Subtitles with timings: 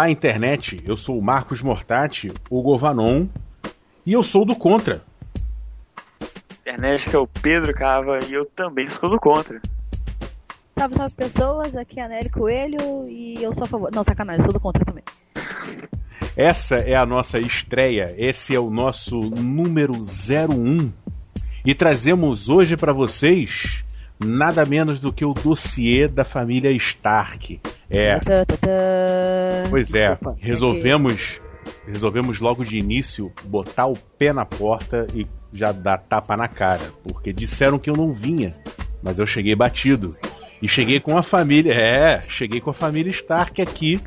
[0.00, 0.82] Olá, internet.
[0.86, 3.26] Eu sou o Marcos Mortati, o Govanon,
[4.06, 5.02] e eu sou do Contra.
[6.58, 9.60] Internet que é o Pedro Cava e eu também sou do Contra.
[10.78, 13.90] Salve, salve pessoas, aqui é a Nery Coelho e eu sou a favor.
[13.94, 15.04] Não, sacanagem, sou do Contra também.
[16.34, 20.90] Essa é a nossa estreia, esse é o nosso número 01.
[21.62, 23.84] E trazemos hoje para vocês
[24.18, 27.60] nada menos do que o dossiê da família Stark.
[27.90, 28.20] É.
[29.68, 31.40] Pois é, Desculpa, resolvemos
[31.86, 36.84] resolvemos logo de início botar o pé na porta e já dar tapa na cara,
[37.02, 38.54] porque disseram que eu não vinha,
[39.02, 40.16] mas eu cheguei batido.
[40.62, 44.00] E cheguei com a família, é, cheguei com a família Stark aqui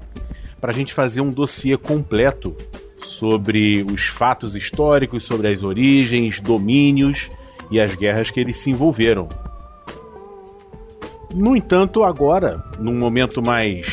[0.61, 2.55] pra gente fazer um dossiê completo
[2.99, 7.29] sobre os fatos históricos, sobre as origens, domínios
[7.69, 9.27] e as guerras que eles se envolveram.
[11.33, 13.87] No entanto, agora, num momento mais.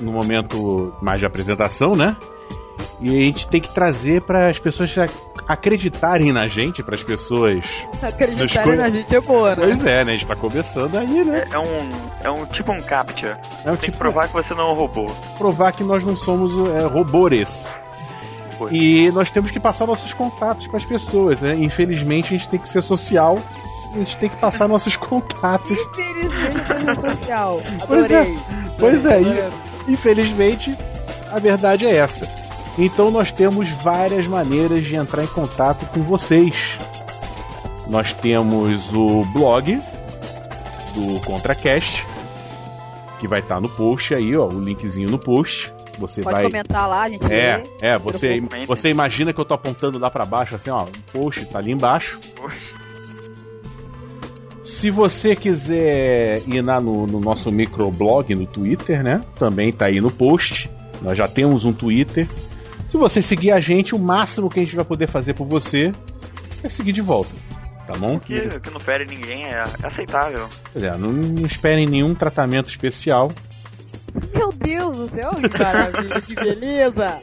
[0.00, 2.16] num momento mais de apresentação, né?
[3.00, 5.12] E a gente tem que trazer para as pessoas ac-
[5.46, 7.60] acreditarem na gente, para as pessoas.
[8.02, 9.56] Acreditarem na gente é boa, né?
[9.66, 10.12] Pois é, né?
[10.12, 11.46] A gente tá começando aí, né?
[11.50, 11.90] É, é um,
[12.24, 13.38] é um tipo um captcha.
[13.64, 15.06] É um Tem que tipo provar que você não é um robô.
[15.36, 17.78] provar que nós não somos é, robôs.
[18.70, 21.54] E nós temos que passar nossos contatos para as pessoas, né?
[21.56, 23.38] Infelizmente a gente tem que ser social,
[23.94, 25.78] a gente tem que passar nossos contatos.
[25.78, 27.62] Infelizmente, social.
[27.86, 28.26] Pois é.
[28.78, 29.50] Pois é.
[29.88, 30.76] Infelizmente,
[31.30, 32.28] a verdade é essa.
[32.78, 36.76] Então nós temos várias maneiras de entrar em contato com vocês.
[37.86, 39.78] Nós temos o blog
[40.94, 42.04] do ContraCast,
[43.20, 45.72] que vai estar no post aí, ó, o linkzinho no post.
[45.98, 47.68] Você Pode vai comentar lá, a gente É, lê.
[47.80, 51.44] é, você, você imagina que eu tô apontando lá pra baixo, assim, ó, o post
[51.46, 52.18] tá ali embaixo.
[54.74, 59.22] Se você quiser ir lá no, no nosso microblog no Twitter, né?
[59.36, 60.68] Também tá aí no post.
[61.00, 62.28] Nós já temos um Twitter.
[62.88, 65.92] Se você seguir a gente, o máximo que a gente vai poder fazer por você
[66.62, 67.30] é seguir de volta.
[67.86, 68.16] Tá bom?
[68.16, 70.46] O que, o que não fere ninguém é aceitável.
[70.72, 73.30] Pois é, não, não esperem nenhum tratamento especial.
[74.34, 77.20] Meu Deus do céu, que maravilha, que beleza!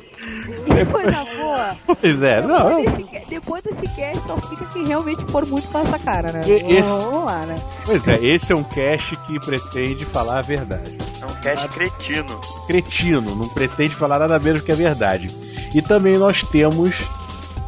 [0.74, 1.76] Que coisa boa!
[2.00, 2.82] Pois é, não.
[2.82, 6.32] Depois desse, ca- depois desse cast, só fica quem realmente for muito com essa cara,
[6.32, 6.42] né?
[6.48, 7.60] Esse- Vamos lá, né?
[7.86, 10.98] Pois é, esse é um cast que pretende falar a verdade.
[11.22, 12.40] É um cast cretino.
[12.68, 15.30] cretino, não pretende falar nada menos que a verdade.
[15.74, 16.96] E também nós temos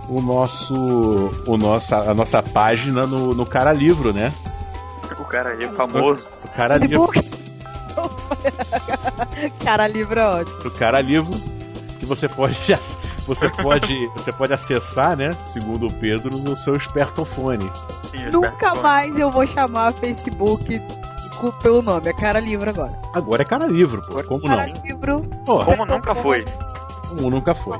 [0.09, 4.31] o nosso, o nossa, a nossa página no, no Cara Livro, né?
[5.19, 6.27] O cara aí, famoso.
[6.43, 7.09] O Cara Livro.
[9.63, 10.57] Cara, livro é ótimo.
[10.67, 11.31] o Cara Livro,
[12.03, 12.57] que você pode,
[13.25, 15.35] você pode, você pode acessar, né?
[15.45, 17.71] Segundo o Pedro, no seu espertofone.
[18.11, 20.81] Sim, Nunca mais eu vou chamar Facebook
[21.61, 22.07] pelo nome.
[22.09, 22.93] É cara livro agora.
[23.13, 24.23] Agora é Cara Livro, pô.
[24.23, 24.81] Como Cara não?
[24.83, 25.25] livro.
[25.45, 26.45] Pô, Como nunca foi.
[27.09, 27.79] como nunca foi.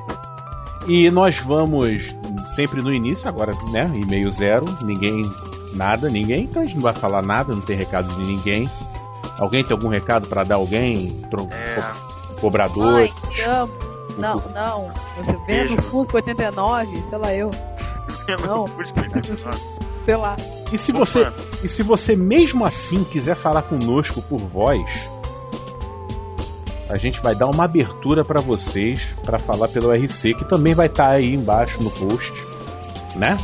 [0.88, 2.14] E nós vamos
[2.56, 3.90] sempre no início, agora, né?
[3.96, 5.32] E-mail zero, ninguém,
[5.74, 8.70] nada, ninguém, então a gente não vai falar nada, não tem recado de ninguém.
[9.40, 11.12] Alguém tem algum recado pra dar a alguém?
[11.32, 12.92] Tro- É, co- Cobrador?
[12.92, 13.72] Mãe, te amo.
[14.18, 14.92] Não, não.
[15.18, 17.52] Você vê no Fusco 89, sei lá eu.
[18.46, 18.66] Não.
[20.06, 20.36] Sei lá.
[20.72, 21.32] E se você,
[21.64, 24.82] e se você mesmo assim quiser falar conosco por voz,
[26.90, 30.88] a gente vai dar uma abertura pra vocês pra falar pelo RC, que também vai
[30.88, 32.32] estar aí embaixo no post,
[33.16, 33.38] né?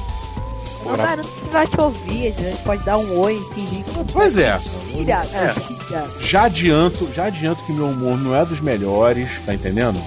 [0.86, 2.28] Não, cara, não vai te ouvir.
[2.28, 4.60] A gente pode dar um oi e fingir que Pois é.
[4.90, 5.54] Tira, É.
[5.54, 6.08] tira.
[6.22, 10.00] Já adianto, já adianto que meu humor não é dos melhores, tá entendendo?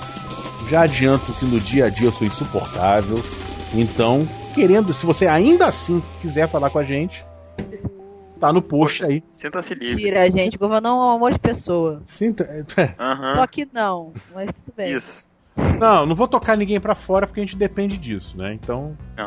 [0.73, 3.19] Já adianto que no dia a dia eu sou insuportável.
[3.75, 7.23] Então, querendo, se você ainda assim quiser falar com a gente,
[8.41, 9.23] tá no post aí.
[9.39, 10.03] Sinta-se livre.
[10.03, 10.57] Tira, gente.
[10.57, 12.01] Governão é um amor de pessoa.
[12.07, 12.49] Sinta,
[12.99, 13.35] Aham.
[13.35, 14.15] Só que não.
[14.35, 14.97] Mas tudo bem.
[14.97, 15.29] Isso.
[15.79, 18.55] Não, não vou tocar ninguém pra fora porque a gente depende disso, né?
[18.55, 19.27] Então, Não.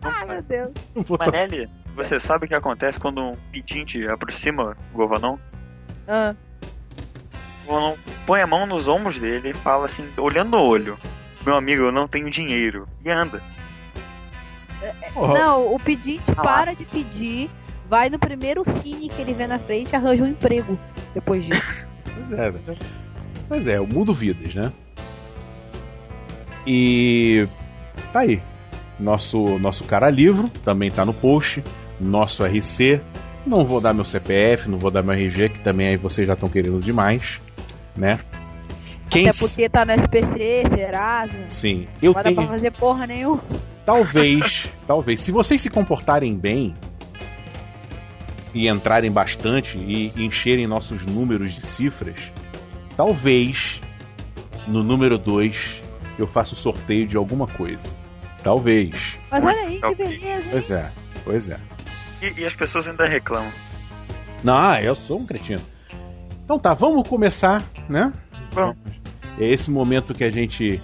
[0.00, 0.70] Ai, meu Deus.
[0.94, 1.32] não vou tocar.
[1.32, 5.40] Manelli, você sabe o que acontece quando um pedinte aproxima o Govanão?
[6.06, 6.36] Ah,
[8.26, 10.98] põe a mão nos ombros dele e fala assim, olhando no olho.
[11.44, 12.86] Meu amigo, eu não tenho dinheiro.
[13.04, 13.42] E anda.
[15.14, 17.50] Porra, Não, o pedinte Ah para de pedir,
[17.88, 20.78] vai no primeiro cine que ele vê na frente e arranja um emprego
[21.14, 21.62] depois disso.
[22.28, 22.76] Pois é, né?
[23.48, 24.70] Pois é, o mundo vidas, né?
[26.66, 27.46] E
[28.12, 28.40] tá aí.
[29.00, 31.64] Nosso, nosso cara livro também tá no post.
[31.98, 33.00] Nosso RC.
[33.46, 36.34] Não vou dar meu CPF, não vou dar meu RG, que também aí vocês já
[36.34, 37.40] estão querendo demais,
[37.96, 38.20] né?
[39.10, 41.36] Quem Até porque tá no SPC, Serasa.
[41.48, 42.48] Sim, eu Não vai dar pra tenho.
[42.54, 43.42] fazer porra nenhuma.
[43.84, 45.20] Talvez, talvez.
[45.20, 46.74] Se vocês se comportarem bem
[48.54, 52.16] e entrarem bastante e encherem nossos números de cifras,
[52.96, 53.80] talvez
[54.66, 55.82] no número 2
[56.18, 57.86] eu faço sorteio de alguma coisa.
[58.42, 58.94] Talvez.
[59.30, 60.48] Mas olha aí, que beleza, hein?
[60.50, 60.90] Pois é,
[61.24, 61.58] pois é.
[62.22, 63.50] E, e as pessoas ainda reclamam.
[64.42, 65.60] Não, eu sou um cretino.
[66.52, 68.12] Então tá, vamos começar, né?
[68.50, 68.76] Vamos.
[69.38, 70.78] É esse momento que a gente,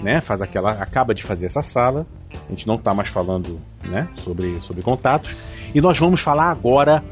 [0.00, 2.06] né, faz aquela, acaba de fazer essa sala.
[2.32, 5.36] A gente não tá mais falando, né, sobre sobre contatos
[5.74, 7.04] e nós vamos falar agora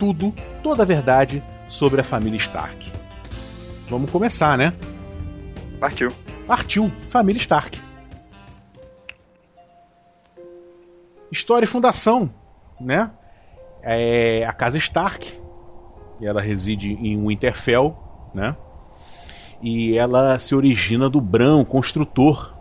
[0.00, 2.90] tudo, toda a verdade sobre a família Stark.
[3.88, 4.74] Vamos começar, né?
[5.78, 6.10] Partiu.
[6.44, 7.80] Partiu, família Stark.
[11.30, 12.28] História e fundação,
[12.80, 13.12] né?
[13.80, 15.38] É a casa Stark.
[16.20, 17.94] E ela reside em Winterfell,
[18.34, 18.54] né?
[19.62, 22.52] E ela se origina do Bran, o construtor,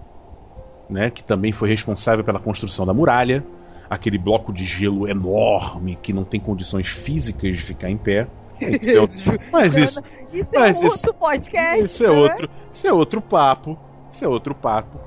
[0.89, 1.09] né?
[1.09, 3.43] Que também foi responsável pela construção da muralha,
[3.89, 8.27] aquele bloco de gelo enorme que não tem condições físicas de ficar em pé.
[8.81, 10.01] Ser outro- Mas isso,
[10.33, 11.85] Isso Mas é isso- outro podcast.
[11.85, 12.13] isso é né?
[12.15, 13.77] outro, isso é outro papo.
[14.11, 14.99] Isso é outro papo.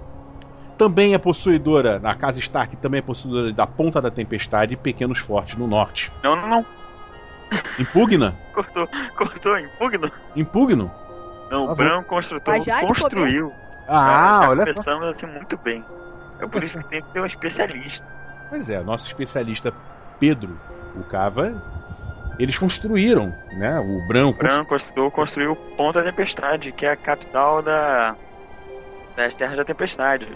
[0.79, 5.19] Também é possuidora, na casa Stark também é possuidora da Ponta da Tempestade e Pequenos
[5.19, 6.11] Fortes no norte.
[6.23, 6.67] Não, não, não.
[7.79, 8.35] Impugna?
[8.53, 10.11] Cortou, cortou, impugno.
[10.37, 10.91] Impugno?
[11.51, 13.53] Não, Por o Bran construtor de construiu.
[13.89, 14.73] Ah, Tá olha só.
[14.75, 15.85] começando assim muito bem.
[16.41, 18.07] É por isso que tem que ter um especialista.
[18.49, 19.73] Pois é, nosso especialista
[20.19, 20.59] Pedro,
[20.97, 21.53] o Cava,
[22.39, 23.79] eles construíram, né?
[23.81, 28.17] O Bran, O Bran construtor construiu Ponta da Tempestade, que é a capital da
[29.17, 30.27] das Terras da Tempestade.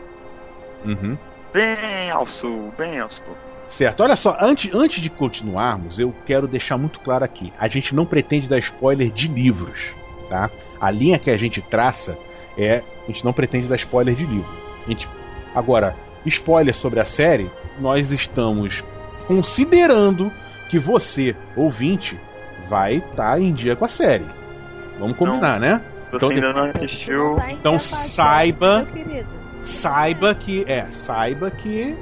[0.85, 1.17] Uhum.
[1.53, 3.37] Bem ao sul, bem ao sul.
[3.67, 7.95] Certo, olha só, antes, antes de continuarmos, eu quero deixar muito claro aqui: a gente
[7.95, 9.93] não pretende dar spoiler de livros,
[10.29, 10.51] tá?
[10.81, 12.19] A linha que a gente traça
[12.59, 12.83] é.
[13.05, 14.49] A gente não pretende dar spoiler de livro.
[14.87, 15.09] A gente,
[15.55, 15.95] agora,
[16.25, 18.83] spoiler sobre a série, nós estamos
[19.27, 20.33] considerando
[20.69, 22.19] que você, ouvinte,
[22.69, 24.25] vai estar em dia com a série.
[24.99, 25.83] Vamos combinar, né?
[26.11, 28.87] Se Então, ainda não não assistiu, tá Então saiba-.
[29.63, 30.65] Saiba que.
[30.67, 31.97] É, saiba que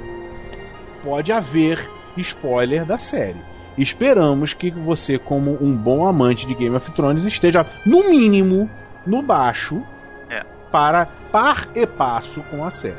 [1.03, 3.41] pode haver spoiler da série.
[3.77, 8.69] Esperamos que você, como um bom amante de Game of Thrones, esteja, no mínimo,
[9.05, 9.83] no baixo
[10.29, 10.43] É.
[10.71, 12.95] para par e passo com a série.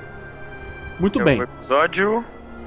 [1.00, 1.40] Muito é bem.
[1.40, 2.24] o episódio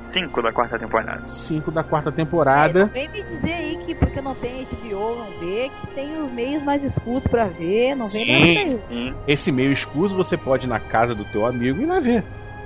[0.10, 1.25] 5 da quarta temporada.
[1.25, 2.80] 5 da quarta temporada.
[2.86, 6.31] não vem me dizer aí que porque não tem HBO, não vê, que tem os
[6.31, 8.31] meios mais escuros pra ver, não vem Sim.
[8.56, 8.88] nada disso.
[8.88, 9.13] Sim.
[9.28, 12.24] Esse meio escuso você pode ir na casa do teu amigo e vai ver.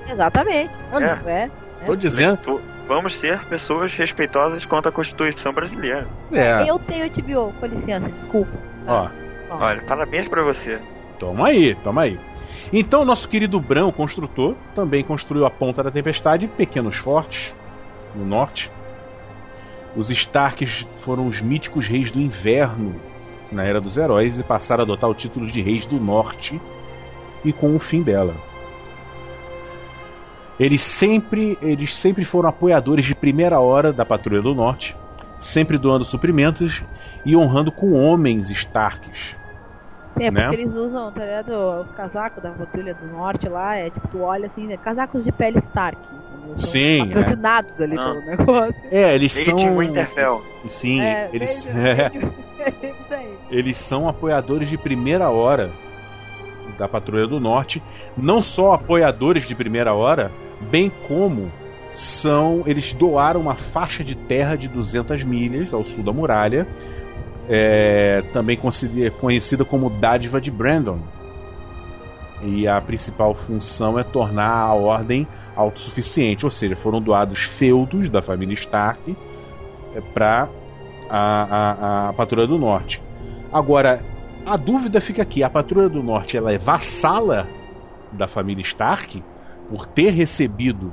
[0.08, 0.72] Exatamente.
[0.92, 1.50] Olha, É.
[1.86, 2.62] Tô dizendo.
[2.88, 6.08] Vamos ser pessoas respeitosas quanto à Constituição brasileira.
[6.32, 8.52] É, Eu tenho HBO, com licença, desculpa.
[8.88, 9.08] ó.
[9.50, 10.80] Olha, parabéns pra você.
[11.20, 12.20] Toma aí, toma aí.
[12.74, 17.54] Então, nosso querido Bran, o construtor, também construiu a Ponta da Tempestade e pequenos fortes
[18.16, 18.72] no norte.
[19.96, 22.96] Os Starks foram os míticos reis do inverno
[23.52, 26.62] na Era dos Heróis e passaram a adotar o título de reis do norte
[27.44, 28.34] e com o fim dela.
[30.62, 34.96] Eles sempre, eles sempre foram apoiadores de primeira hora da Patrulha do Norte,
[35.40, 36.84] sempre doando suprimentos
[37.26, 39.36] e honrando com homens Starks.
[40.16, 40.42] Sim, é né?
[40.44, 41.50] porque eles usam, tá ligado?
[41.82, 44.78] Os casacos da Patrulha do Norte lá, é tipo, tu olha assim, né?
[44.78, 45.98] Casacos de pele Stark.
[46.58, 48.04] Sim, Patrocinados ali Ah.
[48.14, 48.76] pelo negócio.
[48.92, 49.78] É, eles Lady são.
[49.80, 50.44] Winterfell.
[50.70, 53.38] Sim, É, eles, isso aí.
[53.50, 55.72] eles são apoiadores de primeira hora
[56.82, 57.82] da Patrulha do Norte.
[58.18, 61.52] Não só apoiadores de primeira hora, bem como
[61.94, 62.64] são.
[62.66, 66.68] Eles doaram uma faixa de terra de 200 milhas ao sul da muralha,
[67.48, 68.58] é, também
[69.20, 71.00] conhecida como Dádiva de Brandon.
[72.44, 78.22] E a principal função é tornar a ordem autossuficiente, ou seja, foram doados feudos da
[78.22, 79.16] família Stark
[80.16, 80.50] para
[81.08, 83.00] a, a, a Patrulha do Norte.
[83.54, 84.02] Agora,
[84.46, 87.48] a dúvida fica aqui: a Patrulha do Norte ela é vassala
[88.12, 89.24] da família Stark
[89.70, 90.92] por ter recebido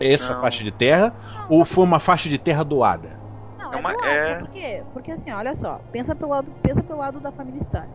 [0.00, 0.40] essa Não.
[0.40, 1.12] faixa de terra
[1.48, 3.10] ou foi uma faixa de terra doada?
[3.58, 4.82] Não, É é, uma- doado, é- Por quê?
[4.92, 7.88] Porque assim, olha só, pensa pelo lado, pensa pelo lado da família Stark.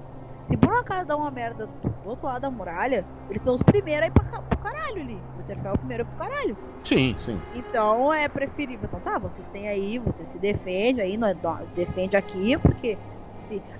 [0.49, 3.61] Se por um acaso dá uma merda do outro lado da muralha, eles são os
[3.63, 5.15] primeiros a ir pra, pro caralho ali.
[5.33, 6.57] O Winterfell é o primeiro pro caralho.
[6.83, 7.39] Sim, sim.
[7.55, 8.85] Então é preferível.
[8.85, 11.35] Então tá, vocês têm aí, vocês se defendem aí, nós
[11.73, 12.97] defende aqui, porque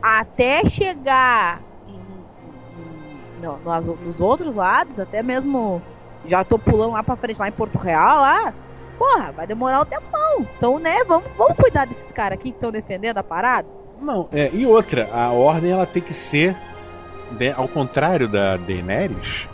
[0.01, 5.81] até chegar em- em- no- nos outros lados, até mesmo
[6.25, 8.53] já tô pulando lá pra frente, lá em Porto Real, lá,
[8.97, 10.47] porra, vai demorar um tempão.
[10.57, 13.67] Então, né, vamos, vamos cuidar desses caras aqui que estão defendendo a parada.
[14.01, 16.55] Não, é, e outra, a ordem ela tem que ser
[17.39, 19.47] né, ao contrário da Daenerys.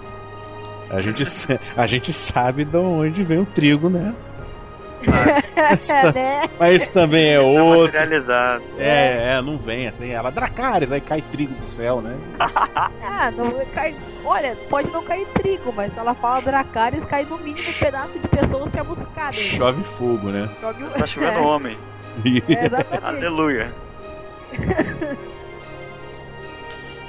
[0.89, 1.23] A gente,
[1.77, 4.13] a gente sabe de onde vem o trigo, né?
[5.05, 6.41] Mas, né?
[6.59, 7.79] mas isso também é Tá outro.
[7.81, 8.63] materializado.
[8.77, 10.09] É, é, não vem assim.
[10.11, 12.15] Ela, Dracarys, aí cai trigo do céu, né?
[13.21, 13.93] Ah, não cai.
[14.23, 18.17] Olha, pode não cair trigo, mas se ela fala Dracarys, cai no mínimo um pedaço
[18.17, 19.35] de pessoas chamuscadas.
[19.35, 20.49] Chove fogo, né?
[20.61, 21.77] Jogue o- Tá chovendo homem.
[22.25, 23.03] É, exatamente.
[23.05, 23.73] Aleluia.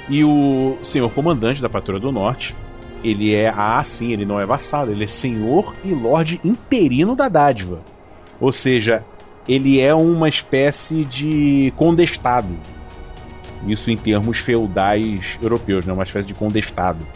[0.09, 2.57] E o senhor comandante da Patrulha do Norte,
[3.03, 7.29] ele é, ah, sim, ele não é vassalo, ele é senhor e lorde interino da
[7.29, 7.81] dádiva.
[8.41, 9.05] Ou seja,
[9.49, 12.57] ele é uma espécie de condestado.
[13.67, 15.93] Isso em termos feudais europeus, né?
[15.93, 17.07] Uma espécie de condestado.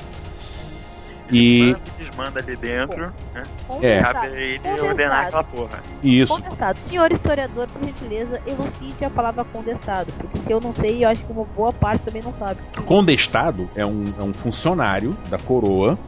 [1.34, 3.12] E Manda desmanda ali dentro.
[3.34, 3.42] Né?
[3.82, 4.00] É.
[4.00, 4.88] Cabe a ele Condestado.
[4.88, 5.82] ordenar aquela porra.
[6.02, 6.78] isso, Condestado.
[6.78, 10.12] Senhor historiador, por gentileza, elucide a palavra condestado.
[10.18, 12.60] Porque se eu não sei, eu acho que uma boa parte também não sabe.
[12.86, 15.98] condestado é um, é um funcionário da coroa.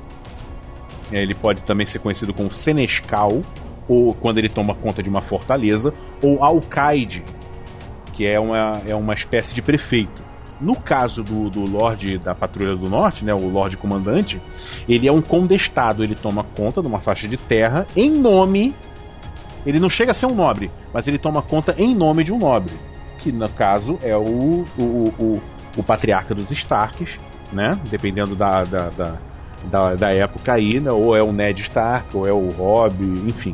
[1.13, 3.43] É, Ele pode também ser conhecido como senescal,
[3.89, 7.23] ou quando ele toma conta de uma fortaleza, ou alcaide,
[8.13, 10.26] que é uma, é uma espécie de prefeito.
[10.61, 14.41] No caso do, do Lorde da Patrulha do Norte, né, o Lorde Comandante,
[14.89, 18.75] ele é um condestado, ele toma conta de uma faixa de terra em nome.
[19.67, 22.39] Ele não chega a ser um nobre, mas ele toma conta em nome de um
[22.39, 22.73] nobre,
[23.19, 25.43] que no caso é o, o, o,
[25.77, 27.19] o patriarca dos Starks,
[27.53, 27.79] né?
[27.91, 29.17] Dependendo da, da, da,
[29.65, 30.91] da, da época aí, né?
[30.91, 33.53] Ou é o Ned Stark, ou é o Robb, enfim.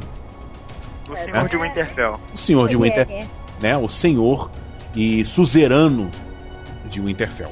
[1.10, 2.20] O senhor de Winterfell.
[2.32, 3.26] O senhor de é, é.
[3.60, 3.76] né?
[3.76, 4.50] O senhor
[4.94, 6.10] e suzerano
[6.92, 7.50] de Winterfell,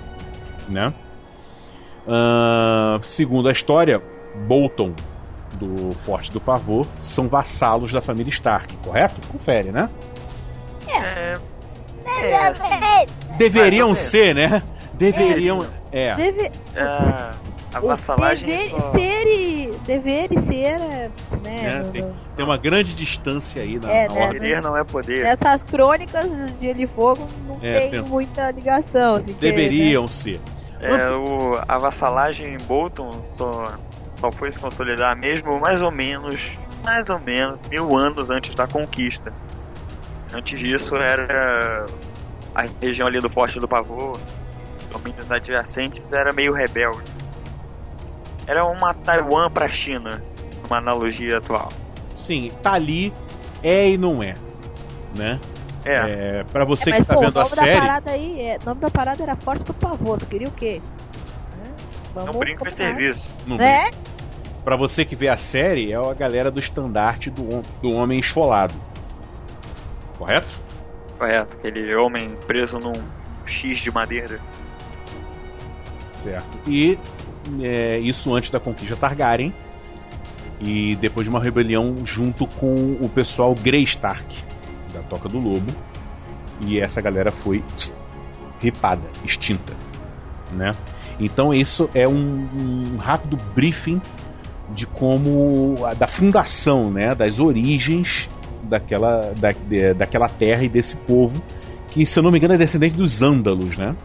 [0.68, 0.92] né?
[2.06, 4.02] Ah, segundo a história,
[4.46, 4.92] Bolton
[5.54, 9.20] do Forte do Pavor são vassalos da família Stark, correto?
[9.28, 9.88] Confere, né?
[10.88, 11.38] É.
[12.06, 13.06] É, assim,
[13.36, 14.62] Deveriam Mais ou ser, né?
[14.94, 15.66] Deveriam.
[15.92, 16.14] É.
[16.14, 17.30] Deve, é,
[17.72, 18.92] a vassalagem deve só...
[18.92, 21.10] ser e dever e ser, é,
[21.42, 21.64] né?
[21.64, 24.20] É, no- tem- no- Tem uma grande distância aí na, É, na né?
[24.22, 24.40] ordem.
[24.40, 25.22] Querer não é poder.
[25.24, 26.24] Nessas crônicas
[26.58, 29.16] de Gelo e Fogo não É, tem tem- muita ligação.
[29.16, 30.40] assim, que, Deveriam ser.
[30.80, 33.74] É, o, a vassalagem em Bolton só,
[34.18, 36.40] só foi se consolidar mesmo mais ou menos,
[36.82, 39.30] mais ou menos, mil anos antes da conquista.
[40.32, 41.84] Antes disso era
[42.54, 44.18] a região ali do Forte do Pavor,
[44.90, 47.02] domínios adjacentes, era meio rebelde.
[48.46, 50.22] Era uma Taiwan pra China,
[50.66, 51.68] uma analogia atual.
[52.16, 53.12] Sim, tá ali,
[53.62, 54.34] é e não é.
[55.16, 55.40] Né?
[55.84, 55.92] É,
[56.40, 58.10] É, para você É, que mas, tá pô, vendo o a nome da série, parada
[58.10, 60.18] aí, é, o nome da parada era Forte do Pavor.
[60.18, 60.80] Tu queria o quê?
[62.14, 62.76] Não Vamos brinco em combinar.
[62.76, 63.30] serviço.
[63.46, 63.90] não Né?
[64.64, 68.74] Pra você que vê a série, é a galera do estandarte do, do homem esfolado.
[70.18, 70.58] Correto?
[71.18, 72.92] Correto, aquele homem preso num
[73.46, 74.38] X de madeira.
[76.12, 76.58] Certo.
[76.66, 76.98] E
[77.60, 79.52] é, isso antes da conquista Targaryen.
[80.60, 84.36] E depois de uma rebelião junto com o pessoal Grey Stark,
[84.92, 85.72] da Toca do Lobo.
[86.66, 87.62] E essa galera foi
[88.60, 89.72] ripada, extinta.
[90.52, 90.72] Né?
[91.18, 94.00] Então isso é um, um rápido briefing
[94.74, 95.76] de como.
[95.98, 97.14] da fundação, né?
[97.14, 98.28] das origens
[98.62, 101.42] daquela, da, de- daquela terra e desse povo.
[101.90, 103.96] Que, se eu não me engano, é descendente dos Ândalos, né?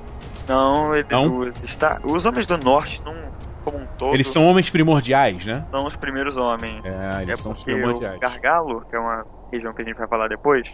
[0.48, 1.40] Não, ele, Não?
[1.40, 3.16] Os, está, os homens do norte, não,
[3.64, 5.66] como um todo, Eles são homens primordiais, né?
[5.72, 6.84] são os primeiros homens.
[6.86, 8.18] É, eles é são os primordiais.
[8.18, 10.68] o Gargalo, que é uma região que a gente vai falar depois,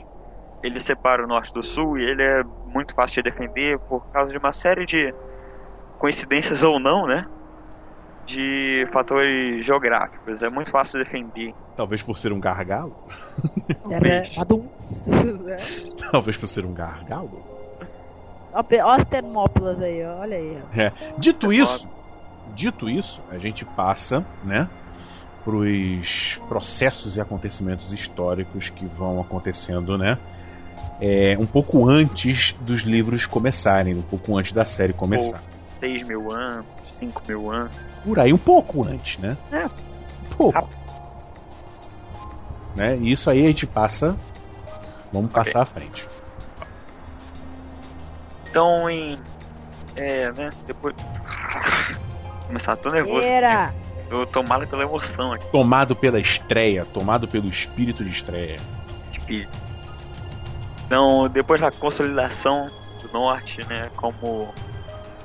[0.62, 4.32] ele separa o norte do sul e ele é muito fácil de defender por causa
[4.32, 5.14] de uma série de
[5.98, 7.26] coincidências ou não, né?
[8.26, 10.44] De fatores geográficos.
[10.44, 11.54] É muito fácil de defender.
[11.76, 12.96] Talvez por ser um gargalo.
[13.90, 14.70] Era adulto.
[16.12, 17.51] Talvez por ser um gargalo.
[18.54, 20.58] Olha as termópilas aí, olha aí.
[20.76, 20.92] É.
[21.18, 21.90] Dito isso,
[22.54, 24.70] dito isso, a gente passa, né,
[25.44, 30.18] pros processos e acontecimentos históricos que vão acontecendo, né,
[31.00, 35.42] é, um pouco antes dos livros começarem, um pouco antes da série começar.
[35.80, 37.76] 6 mil anos, 5 mil anos.
[38.04, 39.36] Por aí, um pouco antes, né?
[39.52, 39.66] É.
[39.66, 40.60] Um pouco.
[40.60, 40.82] Rápido.
[42.76, 42.98] Né?
[42.98, 44.16] E isso aí a gente passa.
[45.12, 46.08] Vamos passar à frente.
[48.52, 49.18] Então, em.
[49.96, 50.50] É, né?
[50.68, 50.94] Depois.
[52.46, 53.26] Começar, tô nervoso.
[53.26, 53.74] Era.
[54.10, 55.46] Eu tô mal pela emoção aqui.
[55.50, 58.60] Tomado pela estreia, tomado pelo espírito de estreia.
[59.14, 59.58] espírito.
[60.86, 62.70] Então, depois da consolidação
[63.02, 64.54] do norte, né, como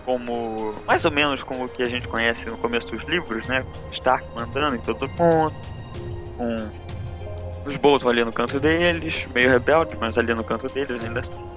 [0.05, 3.65] como mais ou menos como o que a gente conhece no começo dos livros, né,
[3.91, 5.53] Stark mandando em todo mundo,
[6.39, 6.71] com
[7.69, 11.56] os Bolton ali no canto deles, meio rebelde, mas ali no canto deles ainda assim.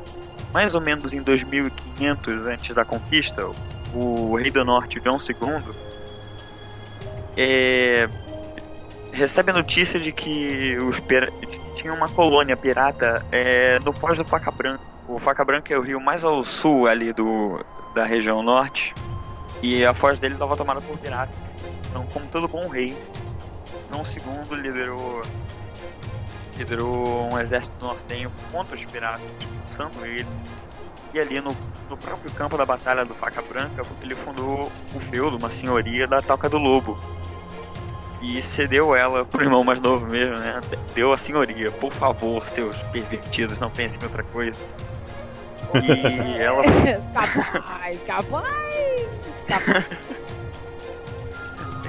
[0.53, 3.48] Mais ou menos em 2500 antes da conquista,
[3.94, 5.75] o rei do norte, João II,
[7.38, 8.10] é,
[9.12, 11.00] recebe a notícia de que os
[11.75, 14.84] tinha uma colônia pirata é, no pós do Faca Branca.
[15.08, 17.63] O Faca Branca é o rio mais ao sul ali do,
[17.96, 18.94] da região norte.
[19.62, 21.36] E a foz dele estava tomada por piratas.
[21.89, 22.96] Então, como todo bom rei,
[23.89, 25.22] Dom II liderou,
[26.60, 30.28] liderou um exército nortenho contra os piratas, expulsando ele.
[31.13, 31.56] E ali no,
[31.89, 36.22] no próprio campo da Batalha do Faca Branca, ele fundou o feudo, uma senhoria da
[36.22, 37.00] Toca do Lobo.
[38.22, 40.60] E cedeu ela pro irmão mais novo mesmo, né?
[40.94, 41.72] Deu a senhoria.
[41.72, 44.62] Por favor, seus pervertidos, não pensem em outra coisa.
[45.74, 46.63] E ela.
[47.13, 49.10] capaz, capaz,
[49.48, 50.38] capaz.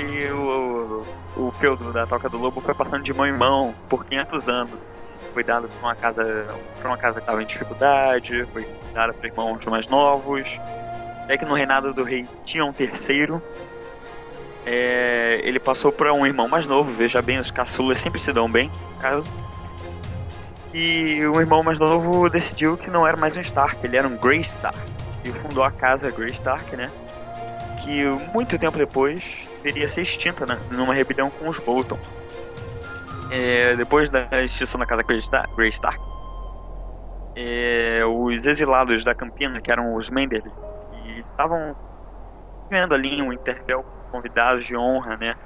[0.00, 1.04] E o,
[1.36, 4.78] o feudo da Toca do Lobo foi passando de mão em mão por 500 anos.
[5.34, 6.46] Foi dado para uma casa,
[6.78, 10.44] para uma casa que estava em dificuldade, foi dada para irmãos mais novos.
[11.28, 13.40] É que no reinado do rei tinha um terceiro.
[14.66, 16.90] É, ele passou para um irmão mais novo.
[16.92, 19.24] Veja bem, os caçulas sempre se dão bem, caso.
[20.72, 24.16] E o irmão mais novo decidiu que não era mais um Stark, ele era um
[24.16, 24.78] Grey Stark.
[25.24, 26.90] E fundou a casa Grey Stark, né?
[27.82, 30.58] Que muito tempo depois viria a ser extinta né?
[30.70, 31.98] numa rebelião com os Bolton.
[33.30, 35.18] É, depois da extinção da casa Grey
[35.68, 36.00] Stark,
[37.36, 40.50] é, os exilados da Campina, que eram os Menderly,
[40.90, 41.76] que estavam
[42.68, 45.36] vivendo ali um Interfell, convidados de honra, né?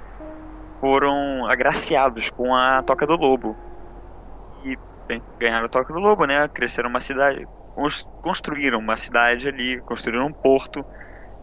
[0.81, 3.57] Foram agraciados com a Toca do Lobo.
[4.65, 6.49] E bem, ganharam a Toca do Lobo, né?
[6.49, 7.47] Cresceram uma cidade,
[8.23, 10.85] construíram uma cidade ali, construíram um porto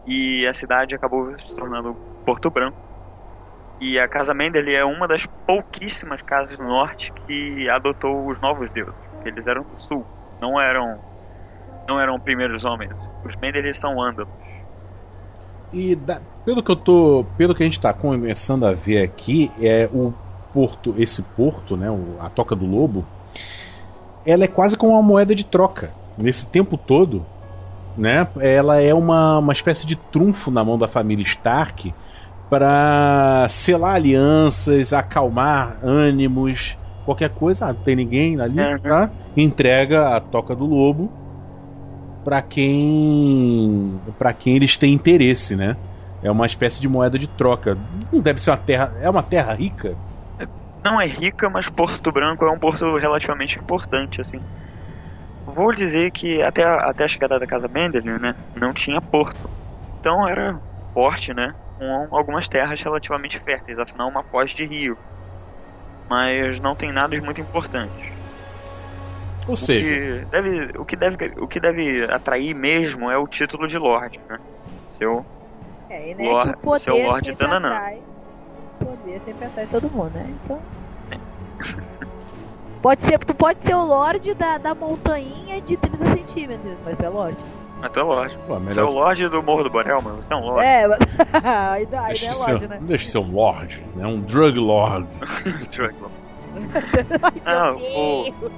[0.06, 2.76] e a cidade acabou se tornando Porto Branco.
[3.80, 8.70] E a Casa Mendeley é uma das pouquíssimas casas do norte que adotou os novos
[8.70, 8.94] deuses.
[9.24, 10.06] Eles eram do sul,
[10.40, 10.98] não eram
[11.88, 12.92] não eram primeiros homens.
[13.24, 14.32] Os Mendeley são ândalos.
[15.72, 19.50] E da, pelo que eu tô, pelo que a gente está começando a ver aqui,
[19.60, 20.12] é o
[20.52, 21.88] porto, esse porto, né,
[22.20, 23.04] a Toca do Lobo,
[24.24, 25.90] ela é quase como uma moeda de troca.
[26.16, 27.24] Nesse tempo todo,
[27.96, 31.92] né, ela é uma, uma espécie de trunfo na mão da família Stark
[32.52, 38.78] para selar alianças, acalmar ânimos, qualquer coisa, ah, não tem ninguém ali, uhum.
[38.78, 39.10] tá?
[39.34, 41.10] Entrega a Toca do Lobo
[42.22, 45.78] para quem para quem eles têm interesse, né?
[46.22, 47.78] É uma espécie de moeda de troca.
[48.12, 49.96] Não deve ser uma terra, é uma terra rica.
[50.84, 54.40] Não é rica, mas Porto Branco é um porto relativamente importante, assim.
[55.46, 59.48] Vou dizer que até a, até a chegada da casa Mendeley, né, não tinha porto.
[59.98, 60.60] Então era
[60.92, 61.54] forte, né,
[62.08, 64.96] com algumas terras relativamente férteis, afinal uma foz de rio.
[66.08, 68.12] Mas não tem nada de muito importante.
[69.46, 73.26] Ou o seja, que deve, o que deve, o que deve atrair mesmo é o
[73.26, 74.38] título de Lorde, né?
[74.98, 75.24] Seu
[75.90, 77.68] é, né, Lord, que o poder seu Lorde sempre Tananã.
[77.68, 78.02] atrai.
[78.80, 80.26] O poder sempre atrai todo mundo, né?
[80.44, 80.60] Então.
[82.82, 87.08] Pode ser, tu pode ser o Lorde da, da montanha de 30 centímetros, mas é
[87.08, 87.38] Lorde.
[87.82, 88.38] Mas tu é Lorde.
[88.46, 90.22] Pô, Você é o Lorde do Morro do Borel, mano.
[90.22, 90.66] Você é um Lorde.
[90.66, 90.98] É, mas.
[91.34, 92.78] ainda, ainda deixa, é de Lorde, ser, né?
[92.80, 94.06] não deixa de ser um lord, né?
[94.06, 95.06] Um drug lord.
[95.74, 96.14] Drug Lord.
[97.22, 98.52] Ai, Ah, meu o- Deus!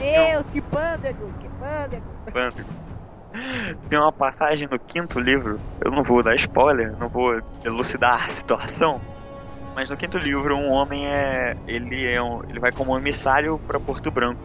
[0.00, 2.02] Meu Deus, que pândego, que pândego!
[2.32, 2.68] Pândego.
[3.88, 8.28] Tem uma passagem no quinto livro, eu não vou dar spoiler, não vou elucidar a
[8.28, 9.00] situação,
[9.74, 11.56] mas no quinto livro um homem é.
[11.66, 14.40] ele é um, ele vai como emissário para Porto Branco.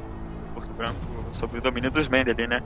[0.54, 0.96] Porto Branco
[1.34, 2.62] sob o domínio dos Mendeley, né?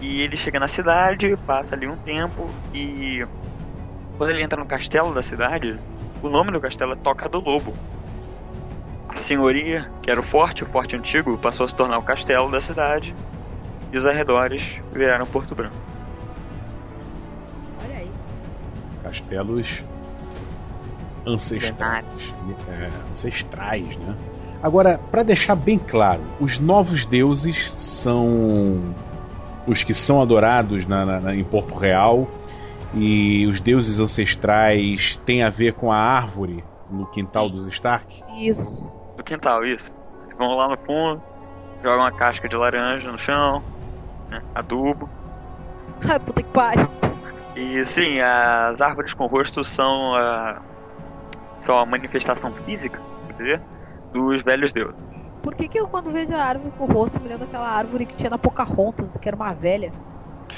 [0.00, 3.26] E ele chega na cidade, passa ali um tempo e
[4.16, 5.78] quando ele entra no castelo da cidade,
[6.22, 7.74] o nome do castelo é Toca do Lobo.
[9.08, 12.50] A senhoria, que era o forte, o forte antigo, passou a se tornar o castelo
[12.50, 13.14] da cidade
[13.92, 15.76] e os arredores viraram Porto Branco.
[17.84, 18.10] Olha aí.
[19.02, 19.82] Castelos
[21.26, 22.04] ancestrais.
[22.68, 24.16] É, ancestrais, né?
[24.62, 28.94] Agora, para deixar bem claro, os novos deuses são
[29.68, 32.26] os que são adorados na, na- na- em Porto Real
[32.94, 38.22] e os deuses ancestrais têm a ver com a árvore no quintal dos Stark.
[38.36, 38.90] Isso.
[39.16, 39.92] No quintal, isso.
[40.38, 41.22] Vão lá no fundo,
[41.82, 43.62] jogam uma casca de laranja no chão,
[44.30, 45.08] né, adubo.
[46.08, 46.88] Ai, puta que pariu.
[47.56, 50.60] E sim, as árvores com rosto são a,
[51.60, 53.60] são a manifestação física, quer dizer,
[54.12, 54.94] dos velhos deuses.
[55.42, 58.06] Por que, que eu, quando vejo a árvore com o rosto, me lembro daquela árvore
[58.06, 59.92] que tinha na Pocahontas, que era uma velha?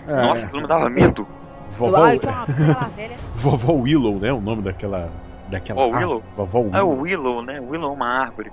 [0.07, 1.27] Nossa, aquilo me dava medo.
[1.73, 3.17] vovó, tinha uma, velha.
[3.37, 4.33] vovó Willow, né?
[4.33, 5.11] O nome daquela.
[5.49, 6.23] daquela Ó, Willow?
[6.27, 6.89] Ah, vovó É Willow.
[6.93, 7.61] o Willow, né?
[7.61, 8.53] Willow é uma árvore.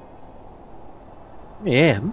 [1.65, 2.11] É, não,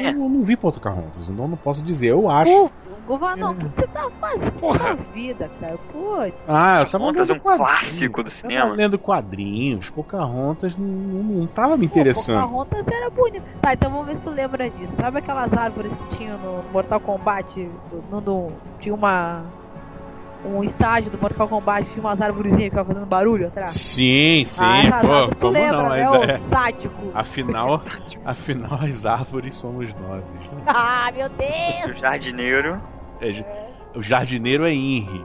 [0.00, 0.10] É.
[0.10, 2.08] Eu não vi Pocahontas, então não posso dizer.
[2.08, 2.50] Eu acho.
[2.66, 2.70] Uh,
[3.06, 4.78] Guvanão, o que você tá fazendo Porra.
[4.78, 5.76] na vida, cara?
[5.92, 6.34] Putz.
[6.46, 7.70] Ah, eu tava Pocahontas é lendo um quadrinhos.
[7.70, 8.62] clássico do Eu cinema.
[8.64, 12.42] tava lendo quadrinhos, Pocahontas não, não, não tava me interessando.
[12.42, 13.44] Pô, Pocahontas era bonito.
[13.60, 14.94] Tá, então vamos ver se tu lembra disso.
[14.96, 17.68] Sabe aquelas árvores que tinham no Mortal Kombat?
[18.10, 19.44] No, no- tinha uma.
[20.44, 23.70] Um estágio do Mortal Kombat, tinha umas árvorezinhas que ficavam fazendo barulho atrás.
[23.70, 25.90] Sim, sim, ah, pô, árvores, tu como lembra, não?
[25.90, 26.02] né?
[26.02, 26.94] Mas Ô é, sádico.
[27.14, 27.82] afinal,
[28.24, 30.32] afinal, as árvores somos nós.
[30.32, 30.40] né?
[30.66, 31.96] Ah, meu Deus!
[31.96, 32.80] O jardineiro.
[33.20, 33.44] É,
[33.94, 35.24] o jardineiro é Henry.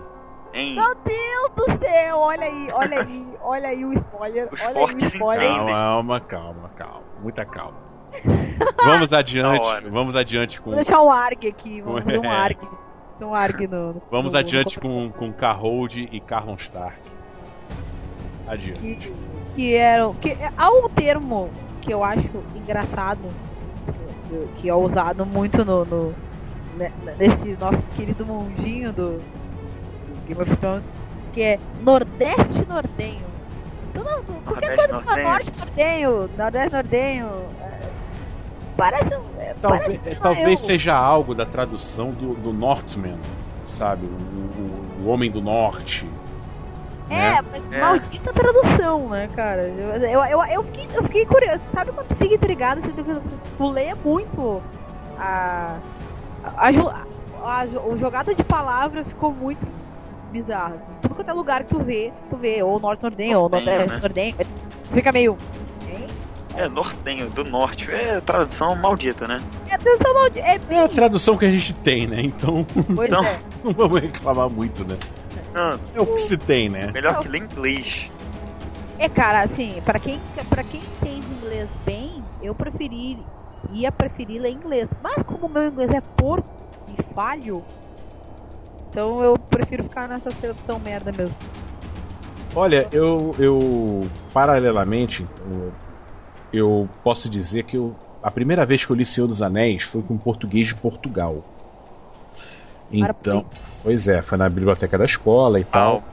[0.54, 0.76] Hein?
[0.76, 2.18] Meu Deus do céu!
[2.18, 4.50] Olha aí, olha aí, olha aí o spoiler.
[4.52, 5.58] Os olha aí o spoiler.
[5.66, 7.04] Calma, calma, calma.
[7.22, 7.78] Muita calma.
[8.84, 9.90] Vamos adiante, hora.
[9.90, 12.38] vamos adiante com Vou deixar um ARG aqui, vamos fazer um É.
[13.20, 13.26] ARG.
[13.26, 13.94] Um ARG no.
[13.94, 16.98] no- Vamos no- adiante no- com com Carhold e Carlon Stark.
[18.48, 18.80] Adiante.
[18.80, 19.14] que,
[19.56, 20.14] que eram.
[20.16, 21.50] Que, há um termo
[21.82, 23.20] que eu acho engraçado,
[24.30, 26.14] que, que é usado muito no, no-
[26.78, 30.86] né, nesse nosso querido mundinho do, do Game of Thrones,
[31.34, 32.66] que é Nordeste.
[33.94, 35.24] Tudo, tudo- qualquer Nordeste coisa que fala Nortenho.
[35.30, 37.30] Norte Nortenho, Nordeste Nortenho.
[38.76, 39.24] É, Parece um.
[39.42, 40.66] é, Talvez, parece é, não talvez eu.
[40.66, 43.18] seja algo da tradução do, do Northman,
[43.66, 44.06] sabe?
[44.06, 46.08] O, o- o Homem do Norte.
[47.10, 47.42] É, né?
[47.52, 47.80] mas É.
[47.82, 49.62] maldita tradução, né, cara?
[49.68, 51.62] Eu, eu, eu, eu, fiquei, eu fiquei curioso.
[51.74, 52.82] Sabe quando tu fica intrigado?
[52.82, 53.22] Tu, tu,
[53.58, 54.62] tu lê muito
[55.20, 55.78] a,
[56.44, 59.66] a, a, jo- o jogada de palavra ficou muito
[60.32, 60.78] bizarra.
[61.04, 64.40] Tudo quanto é lugar que tu vê, tu vê ou Norte Nordem, ou Nortenho, Nordeste
[64.40, 64.46] né?
[64.92, 65.38] Fica meio.
[66.58, 67.92] É, nortenho, do norte.
[67.92, 69.38] É tradução maldita, né?
[69.70, 72.22] É atenção maldi- É É a tradução que a gente tem, né?
[72.22, 72.66] Então
[72.96, 73.40] Pois Então- é.
[73.64, 74.98] não vamos reclamar muito, né?
[75.54, 76.92] Não, É o que se tem, né?
[76.94, 78.12] melhor que ler inglês.
[78.98, 83.26] É, cara, assim, pra quem, pra quem entende inglês bem, eu preferi,
[83.70, 84.88] ia preferir ler inglês.
[85.02, 86.48] Mas como o meu inglês é porco
[86.88, 87.62] e falho,
[88.90, 91.36] então eu prefiro ficar nessa tradução merda mesmo.
[92.56, 95.74] Olha, eu, eu paralelamente, eu,
[96.58, 100.02] eu posso dizer que eu, a primeira vez que eu li Senhor dos Anéis foi
[100.02, 101.44] com português de Portugal.
[102.92, 103.46] Então,
[103.84, 106.04] pois é, foi na biblioteca da escola e tal.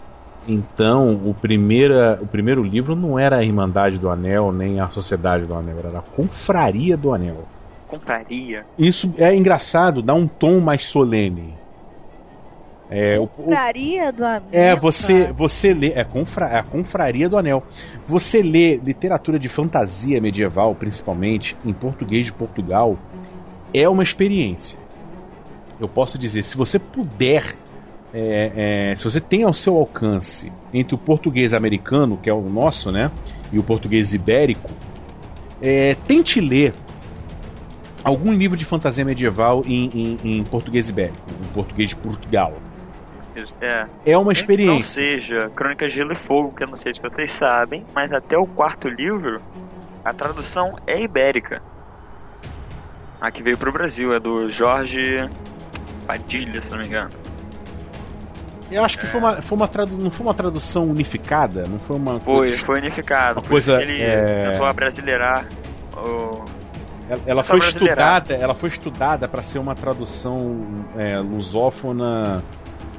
[0.48, 5.44] Então, o, primeira, o primeiro livro não era a Irmandade do Anel, nem a Sociedade
[5.44, 7.44] do Anel, era a Confraria do Anel.
[7.86, 8.64] Compraria.
[8.78, 11.54] Isso é engraçado, dá um tom mais solene.
[12.94, 15.32] É, o- Compraria do anel, é, você, cara.
[15.32, 15.88] você lê.
[15.94, 17.64] É, confra, é a confraria do anel.
[18.06, 22.98] Você lê literatura de fantasia medieval, principalmente, em português de Portugal,
[23.72, 24.78] é uma experiência.
[25.80, 27.56] Eu posso dizer, se você puder.
[28.14, 32.42] é, é, se você tem ao seu alcance entre o português americano, que é o
[32.42, 33.10] nosso, né?
[33.50, 34.70] E o português ibérico,
[35.62, 36.74] é, tente ler
[38.04, 42.60] algum livro de fantasia medieval em, em- em português ibérico, em português de Portugal.
[43.60, 43.86] É.
[44.06, 45.02] É uma que Não experiência.
[45.02, 48.36] seja Crônica de Gelo e Fogo, que eu não sei se vocês sabem, mas até
[48.36, 49.40] o quarto livro,
[50.04, 51.62] a tradução é ibérica.
[53.20, 55.28] A que veio pro Brasil é do Jorge
[56.06, 57.10] Padilha, se não me engano.
[58.70, 61.96] Eu acho que foi uma, foi uma tradu não foi uma tradução unificada, não foi
[61.96, 62.58] uma Foi, coisa.
[62.64, 63.38] foi unificado.
[63.40, 65.46] uma coisa, ele é, tentou abrasileirar
[65.94, 66.42] o.
[67.08, 70.64] Ela, ela foi estudada, ela foi estudada para ser uma tradução
[70.96, 72.42] é, lusófona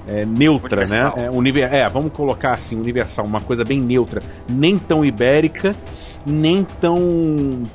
[0.07, 1.15] é, neutra, Universal.
[1.17, 1.25] né?
[1.25, 5.75] É, univer- é, vamos colocar assim, universal, uma coisa bem neutra, nem tão ibérica,
[6.25, 6.95] nem tão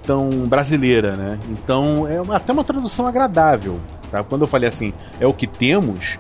[0.07, 1.39] tão brasileira, né?
[1.51, 3.79] Então é uma- até uma tradução agradável.
[4.11, 4.23] Tá?
[4.25, 6.19] Quando eu falei assim, é o que temos,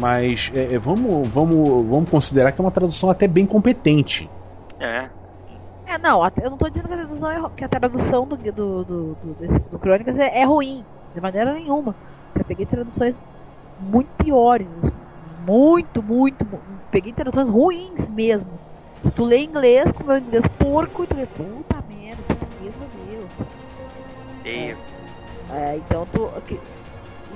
[0.00, 4.28] mas é, é, vamos, vamos, vamos considerar que é uma tradução até bem competente.
[4.78, 5.08] É.
[5.86, 8.52] É, não, eu não tô dizendo que a tradução, é, que a tradução do, do,
[8.52, 10.84] do, do, desse- do Crônicas é, é ruim,
[11.14, 11.94] de maneira nenhuma.
[12.36, 13.16] Eu peguei traduções
[13.80, 14.68] muito piores.
[15.46, 16.44] Muito, muito.
[16.46, 18.58] mu- Peguei traduções ruins mesmo.
[19.14, 23.30] Tu lê inglês com meu inglês porco e tu lê, puta merda, isso mesmo Deus.
[25.52, 26.30] É, então tu.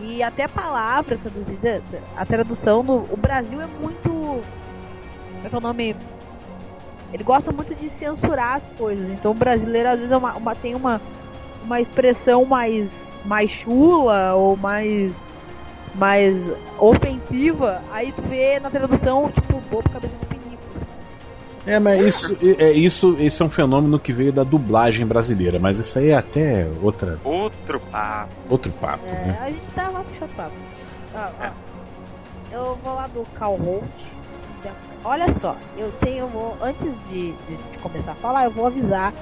[0.01, 1.83] E até a palavra traduzida,
[2.17, 2.97] a tradução do.
[3.13, 4.09] O Brasil é muito.
[4.11, 4.43] Como
[5.45, 5.97] é que é o nome?
[7.13, 9.09] Ele gosta muito de censurar as coisas.
[9.11, 11.01] Então o brasileiro às vezes é uma, uma- tem uma,
[11.63, 15.13] uma expressão mais, mais chula ou mais.
[15.95, 16.37] Mais
[16.79, 17.83] ofensiva.
[17.93, 20.63] Aí tu vê na tradução, tipo, bobo cabeça de pinico.
[21.67, 25.79] É, mas isso, é, isso, esse é um fenômeno que veio da dublagem brasileira, mas
[25.79, 28.33] isso aí é até outra, outro papo.
[28.51, 29.39] outro papo, É, né?
[29.41, 30.53] a gente tá lá puxando papo.
[31.15, 31.53] Ah, ah.
[32.51, 33.85] Eu vou lá do Cal Holt.
[35.05, 36.27] Olha só, eu tenho.
[36.29, 39.13] vou- antes de, de- de começar a falar, eu vou avisar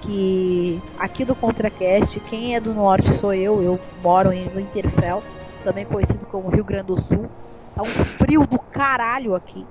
[0.00, 5.22] que aqui do ContraCast, quem é do norte sou eu, eu moro em Winterfell,
[5.66, 7.28] também conhecido como Rio Grande do Sul.
[7.74, 7.86] Tá um
[8.18, 9.66] frio do caralho aqui.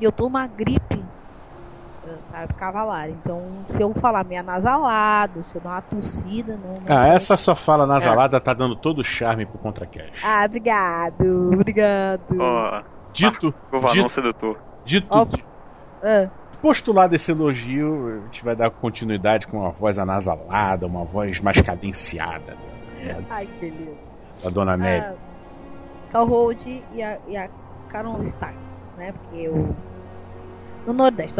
[0.00, 1.04] E eu tô numa gripe
[2.06, 3.10] eh, sabe, cavalar.
[3.10, 6.74] Então, se eu falar meio anasalado, se eu dar uma tossida, não.
[6.74, 10.24] não Ah, essa sua fala nasalada tá dando todo o charme pro ContraCast.
[10.24, 12.40] Ah, obrigado, obrigado.
[12.40, 13.54] Ó, Dito,
[13.92, 14.58] dito, sedutor.
[14.84, 15.08] dito.
[16.02, 16.30] Ah,
[16.62, 21.60] postulado esse elogio, a gente vai dar continuidade com uma voz anasalada, uma voz mais
[21.60, 22.56] cadenciada
[23.30, 24.07] ai, que beleza.
[24.42, 25.04] Da Dona Nelly.
[25.04, 25.14] Ah,
[26.12, 26.54] Calhoun
[26.92, 27.48] e a, e a
[27.88, 28.56] Carol Stark,
[28.96, 29.12] né?
[29.12, 29.74] Porque eu.
[30.86, 31.34] No Nordeste.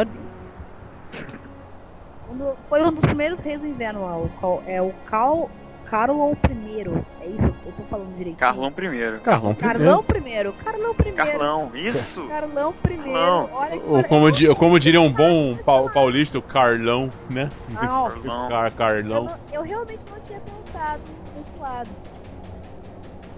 [2.30, 4.18] Um Foi um dos primeiros reis do inverno lá.
[4.18, 5.50] O, Cal- é o Cal,
[5.86, 6.84] Carlon I.
[7.20, 7.46] É isso?
[7.64, 8.36] Eu tô falando direitinho.
[8.36, 9.20] Carlão primeiro.
[9.20, 10.52] Carlão Carlão I.
[10.52, 11.12] Carlão I.
[11.12, 12.28] Carlão, isso!
[12.28, 12.96] Carlão I.
[12.98, 13.50] Carlão.
[13.54, 17.48] Olha Ou como, di- como diria um bom pau- paulista, o Carlão, né?
[17.70, 18.48] Nossa, Carlão.
[18.50, 19.24] Car eu, Carlão.
[19.24, 21.00] não- eu realmente não tinha pensado
[21.34, 21.88] nesse lado.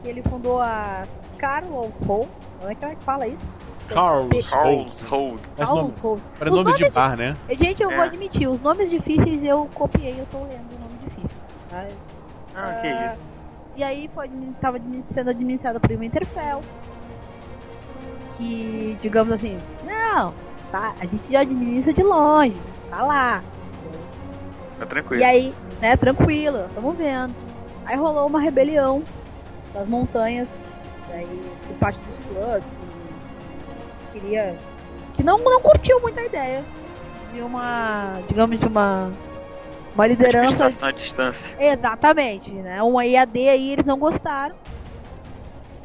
[0.04, 1.02] Ele fundou a
[1.38, 2.28] Carlon Hall.
[2.58, 3.44] Como é que ela fala isso?
[3.88, 5.40] Carlos Charles Hold.
[5.58, 6.20] Hall.
[6.38, 7.36] para Os nome de bar, né?
[7.50, 7.96] Gente, eu É.
[7.96, 11.36] vou admitir, os nomes difíceis eu copiei, eu tô lendo o nome difícil.
[11.68, 11.86] tá?
[12.54, 13.22] Ah, que Ah, isso.
[13.76, 14.28] E aí foi,
[14.60, 14.78] tava
[15.14, 16.60] sendo administrada por Winterfell.
[18.36, 20.32] Que, digamos assim, não,
[20.72, 22.56] tá, a gente já administra de longe,
[22.88, 23.42] tá lá.
[24.78, 25.20] Tá tranquilo.
[25.20, 27.34] E aí, né, tranquilo, estamos vendo.
[27.84, 29.02] Aí rolou uma rebelião
[29.72, 30.48] das montanhas,
[31.12, 32.64] aí por parte dos clãs,
[34.12, 34.56] que queria.
[35.14, 36.64] que não, não curtiu muito a ideia
[37.32, 39.10] de uma, digamos, de uma.
[39.94, 41.54] Uma liderança à distância.
[41.58, 42.80] Exatamente, né?
[42.80, 44.54] Um IAD aí eles não gostaram.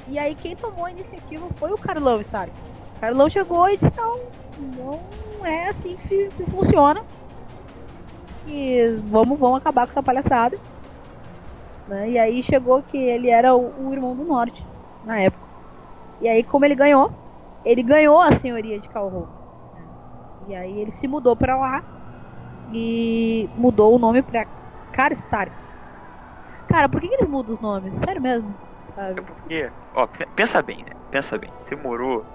[0.07, 2.51] E aí quem tomou a iniciativa foi o Carlão Stark.
[2.95, 4.19] O Carlão chegou e disse, não,
[4.77, 7.03] não é assim que, que funciona.
[8.47, 10.57] E vamos, vamos acabar com essa palhaçada.
[11.87, 12.11] Né?
[12.11, 14.65] E aí chegou que ele era o, o irmão do norte
[15.03, 15.47] na época.
[16.19, 17.11] E aí como ele ganhou,
[17.63, 19.27] ele ganhou a senhoria de Calhoun.
[20.47, 21.83] E aí ele se mudou pra lá
[22.71, 24.47] e mudou o nome pra
[24.91, 25.53] Karstark.
[26.67, 27.95] Cara, por que, que eles mudam os nomes?
[27.99, 28.55] Sério mesmo?
[28.93, 29.19] Sabe?
[29.19, 30.91] É porque, ó, pe- pensa bem, né?
[31.11, 31.51] Pensa bem.
[31.67, 32.25] Você morou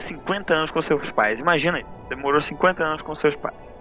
[0.00, 1.38] 50 anos com seus pais.
[1.38, 1.82] Imagina.
[2.08, 3.73] Você morou 50 anos com seus pais.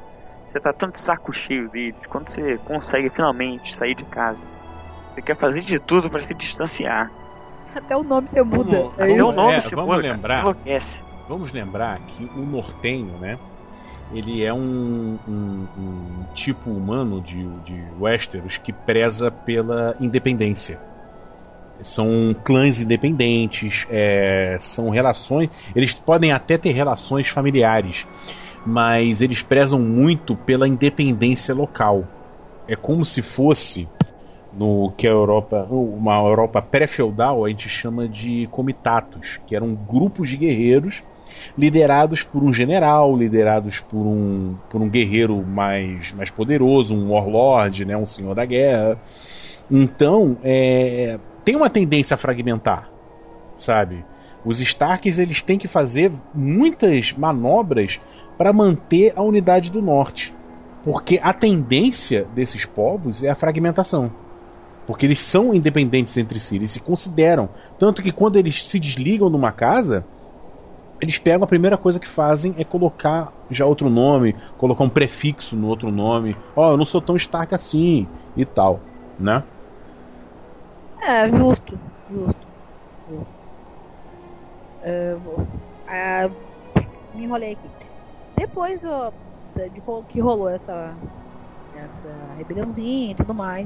[0.53, 1.95] Você tá tanto de saco cheio deles.
[2.07, 4.39] Quando você consegue finalmente sair de casa,
[5.13, 7.11] você quer fazer de tudo pra se distanciar.
[7.75, 8.69] Até o nome você muda.
[8.71, 10.41] Vamos- É Até o nome é, se vamos muda, lembrar.
[10.41, 10.97] Enlouquece.
[11.27, 13.39] Vamos lembrar que o nortenho, né?
[14.13, 20.79] Ele é um, um- um tipo humano de, de Westeros que preza pela independência.
[21.81, 25.49] São clãs independentes, é, são relações.
[25.75, 28.05] Eles podem até ter relações familiares,
[28.65, 32.07] mas eles prezam muito pela independência local.
[32.67, 33.87] É como se fosse
[34.57, 40.29] no que a Europa, uma Europa pré-feudal, a gente chama de comitatos, que eram grupos
[40.29, 41.03] de guerreiros
[41.57, 47.85] liderados por um general, liderados por um, por um guerreiro mais, mais poderoso, um warlord,
[47.85, 48.99] né, um senhor da guerra.
[49.69, 52.89] Então, é, tem uma tendência a fragmentar,
[53.57, 54.05] sabe?
[54.45, 57.99] Os Starks eles têm que fazer muitas manobras
[58.37, 60.35] para manter a unidade do norte,
[60.81, 64.13] porque a tendência desses povos é a fragmentação.
[64.85, 67.49] Porque eles são independentes entre si, eles se consideram.
[67.77, 70.07] Tanto que quando eles se desligam numa casa,
[71.01, 75.55] eles pegam a primeira coisa que fazem é colocar já outro nome, colocar um prefixo
[75.57, 76.39] no outro nome.
[76.55, 79.43] Ó, eu não sou tão Stark assim e tal, né?
[81.01, 81.79] É, justo.
[82.09, 82.47] Justo.
[84.81, 85.37] É, vou-
[85.87, 86.27] ah,
[87.13, 87.73] me enrolei aqui.
[88.43, 89.13] Depois do,
[89.69, 90.97] de que rolou essa,
[91.73, 93.65] essa rebeliãozinha e tudo mais,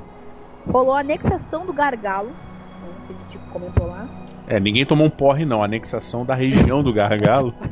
[0.67, 2.29] rolou a anexação do Gargalo,
[2.83, 4.07] né, que a gente comentou lá.
[4.45, 7.53] É, ninguém tomou um porre não, a anexação da região do Gargalo.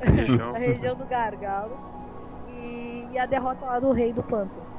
[0.00, 1.72] Da região do Gargalo.
[2.48, 4.69] E, e a derrota lá do rei do pântano.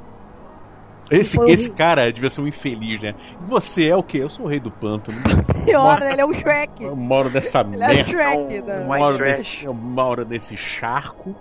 [1.11, 1.75] Esse, Foi esse horrível.
[1.75, 3.13] cara devia ser um infeliz, né?
[3.39, 4.19] Você é o quê?
[4.19, 5.21] Eu sou o rei do pântano.
[5.65, 6.13] Pior, né?
[6.13, 6.83] ele é um Shrek.
[6.83, 8.09] Eu moro nessa Ele é um merda.
[8.11, 8.85] Shrek, um- Eu né?
[8.85, 11.35] Moro, nesse, eu moro nesse charco.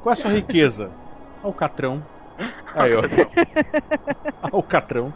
[0.00, 0.94] Qual é a sua riqueza?
[1.40, 2.04] Ah, o catrão.
[2.74, 3.02] Aí, ó.
[4.42, 5.14] Ah, o catrão.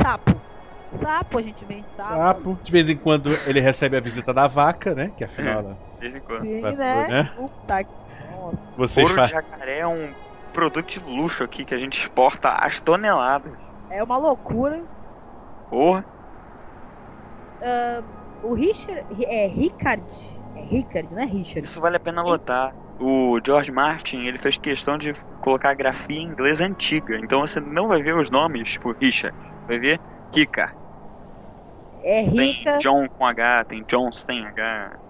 [0.00, 0.42] Sapo.
[1.02, 2.14] Sapo, a gente vende sapo.
[2.14, 2.60] Sapo.
[2.62, 5.12] De vez em quando ele recebe a visita da vaca, né?
[5.16, 6.40] Que afinal ela- De vez em quando.
[6.40, 7.08] Sim, né?
[7.08, 7.32] né?
[7.34, 7.90] Puta que.
[8.18, 8.58] Nossa.
[8.76, 9.34] vocês Couro de fazem.
[9.34, 10.14] jacaré é um
[10.56, 13.52] produto de luxo aqui que a gente exporta às toneladas.
[13.90, 14.82] É uma loucura.
[15.68, 16.02] Porra.
[17.62, 18.02] Ah,
[18.42, 19.04] o Richard.
[19.26, 20.02] É Ricard.
[20.56, 21.60] É Ricard, não é Richard?
[21.60, 22.72] Isso vale a pena notar.
[22.98, 27.18] O George Martin, ele fez questão de colocar a grafia em inglês antiga.
[27.22, 29.36] Então você não vai ver os nomes, tipo Richard.
[29.66, 30.00] Vai ver
[30.32, 30.72] Kika.
[32.02, 32.78] é Tem rica.
[32.78, 35.05] John com H, tem John sem H.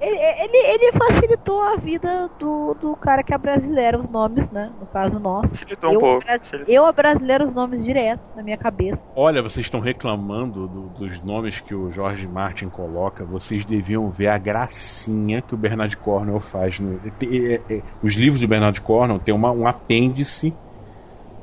[0.00, 4.72] Ele, ele, ele facilitou a vida do, do cara que é brasileiro, os nomes, né?
[4.78, 5.50] No caso nosso.
[5.50, 6.24] Facilitou um Eu, pouco.
[6.24, 6.74] bras- facilitou.
[6.74, 9.00] eu brasileiro os nomes direto na minha cabeça.
[9.14, 13.24] Olha, vocês estão reclamando do- dos nomes que o George Martin coloca.
[13.24, 16.78] Vocês deviam ver a gracinha que o Bernard Cornwell faz.
[16.80, 20.56] No, é- é- os livros do Bernard Cornwell tem uma- um apêndice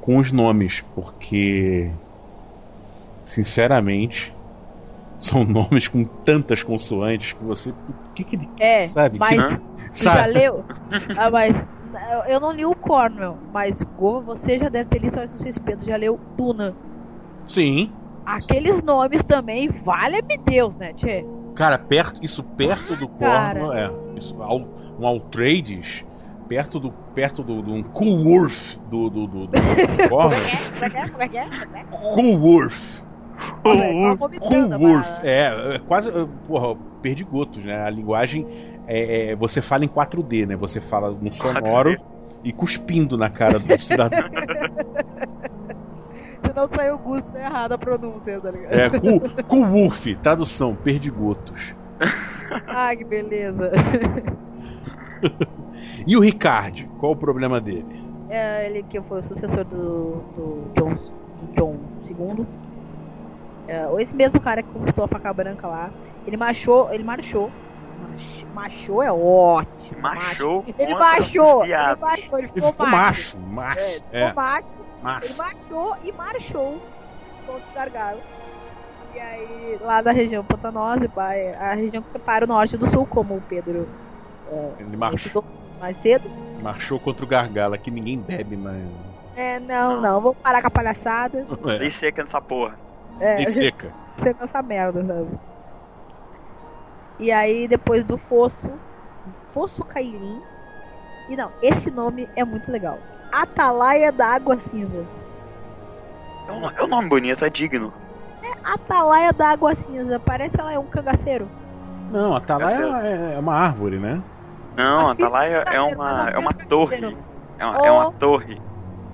[0.02, 1.92] com os nomes, porque,
[3.26, 4.34] sinceramente,
[5.20, 7.72] são nomes com tantas consoantes que você.
[7.72, 9.18] O que, que ele É, sabe?
[9.20, 9.62] mas Que-
[9.94, 10.34] você já sabe?
[10.40, 10.66] leu?
[11.18, 11.56] Ah, mas
[12.28, 15.60] eu- não li o Cornwell, mas Gova, você já deve ter lido, não sei se
[15.60, 16.76] Pedro já leu Duna.
[17.48, 17.92] Sim.
[18.26, 21.24] Aqueles nomes também, vale-me Deus, né, Tchê?
[21.56, 23.60] Cara, perto, isso perto do Cara.
[23.60, 23.74] Cornwell,
[24.14, 24.20] é.
[24.20, 24.36] Isso,
[24.98, 26.06] um Altrades,
[26.48, 26.92] perto do.
[27.14, 30.46] perto do, do um Coolworth do, do, do, do Como é Cornwell.
[30.46, 30.70] que é?
[30.70, 31.10] Como é que é?
[31.10, 31.46] Como é que é?
[31.46, 31.84] Como é que é?
[31.90, 33.09] Coolworth.
[33.64, 35.24] Coolworth.
[35.24, 36.12] É, quase.
[36.46, 37.82] Porra, perdigotos, né?
[37.82, 38.46] A linguagem.
[38.88, 40.56] É, é, você fala em 4D, né?
[40.56, 42.00] Você fala no sonoro 4D.
[42.44, 44.20] e cuspindo na cara do cidadão.
[46.46, 48.74] Senão saiu o gosto errado a pronúncia, tá ligado?
[48.74, 51.76] É, cool, Coolworth, tradução, perdigotos.
[52.66, 53.72] Ah, que beleza.
[56.06, 58.10] E o Ricard, qual o problema dele?
[58.30, 62.48] É, ele que foi o sucessor do, do John, do John II.
[63.70, 65.92] É, esse mesmo cara que conquistou a faca branca lá.
[66.26, 67.52] Ele marchou, ele marchou.
[68.00, 70.02] Mach- Machou é ótimo.
[70.02, 70.74] Machou macho.
[70.80, 73.38] Ele machou, ele machou, ele Ele ficou, ficou macho.
[73.38, 73.82] macho, macho.
[73.82, 74.74] É, ele ficou É, macho.
[74.78, 75.38] Ele macho.
[75.38, 76.80] marchou e marchou
[77.46, 78.24] contra os gargalos.
[79.14, 81.10] E aí, lá da região pantanosa,
[81.60, 83.88] a região que separa o norte do sul, como o Pedro
[84.78, 85.44] Ele marchou,
[85.80, 86.30] mais cedo.
[86.62, 88.88] marchou contra o gargalo, que ninguém bebe, mas.
[89.36, 91.46] É, não, não, vamos parar com a palhaçada.
[91.68, 92.78] É, Lei seca nessa porra.
[93.20, 93.92] É, e seca.
[94.18, 95.28] você essa merda, sabe?
[97.20, 98.70] E aí, depois do Fosso,
[99.50, 100.42] Fosso Cairim.
[101.28, 102.98] E não, esse nome é muito legal.
[103.32, 105.06] Atalaia da Água Cinza.
[106.48, 107.94] É um, é um nome bonito, é digno.
[108.64, 111.48] Atalaia da Água Cinza, parece ela é um cangaceiro.
[112.12, 114.22] Não, a Atalaia é, é uma árvore, né?
[114.76, 116.96] Não, Atalaia é uma, mas é uma é torre.
[116.96, 117.18] cangaceiro.
[117.60, 118.62] É uma, é uma torre.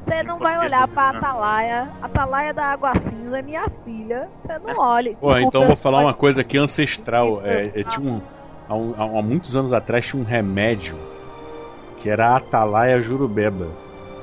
[0.06, 1.28] Você não vai olhar pra brasileiro.
[1.28, 1.90] Atalaia.
[2.02, 4.30] Atalaia da Água Cinza é minha filha.
[4.42, 5.16] Você não olha.
[5.16, 7.42] Pô, então eu vou falar uma coisa aqui ancestral.
[7.44, 8.22] É, é, tinha um,
[8.70, 10.96] há, um- há muitos anos atrás tinha um remédio
[11.98, 13.68] que era a Atalaia Jurubeba.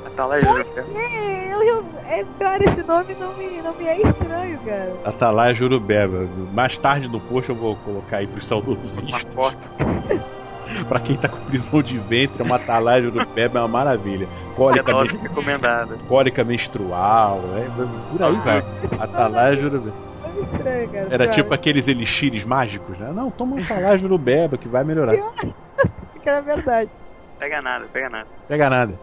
[0.07, 0.85] Atalaia Jurupé.
[0.95, 4.97] É, eu, eu, é pior esse nome não me, não me é estranho, cara.
[5.05, 6.29] Atalaia Jurubeba.
[6.53, 9.35] Mais tarde no post eu vou colocar aí pros Uma saudosistas.
[9.35, 9.59] foto.
[10.89, 14.27] pra quem tá com prisão de ventre, uma Atalaia Jurubeba é uma maravilha.
[14.27, 15.97] É Cólica, dose men- recomendada.
[16.09, 17.67] cólica menstrual, é,
[18.11, 18.65] por aí vai.
[18.99, 19.95] Atalaia Jurubeba.
[20.23, 21.09] Nome estranho, cara.
[21.11, 23.11] Era tipo aqueles elixires mágicos, né?
[23.15, 25.15] Não, toma um Atalaia Jurubeba que vai melhorar.
[26.23, 26.89] Que era verdade.
[27.37, 28.29] Pega nada, pega nada.
[28.47, 28.95] Pega nada.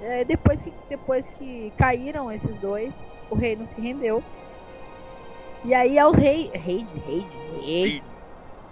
[0.00, 2.92] É, depois, que, depois que caíram esses dois,
[3.30, 4.24] o reino se rendeu.
[5.64, 6.50] E aí aos reis.
[6.52, 7.26] Reid, Reid,
[7.64, 8.02] Reid.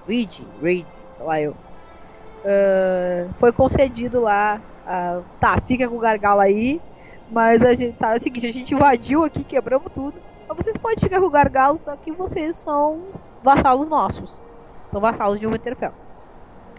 [0.09, 1.57] Reid, Reid, sei lá eu.
[2.45, 4.61] Ah, foi concedido lá.
[4.87, 6.81] ah, tá, fica com o gargalo aí.
[7.31, 8.15] Mas a gente tá.
[8.15, 10.15] É o seguinte, a gente invadiu aqui, quebramos tudo.
[10.49, 13.03] Mas vocês podem ficar com o gargalo, só que vocês são
[13.43, 14.33] vassalos nossos.
[14.93, 15.93] São vassalos de Winterfell.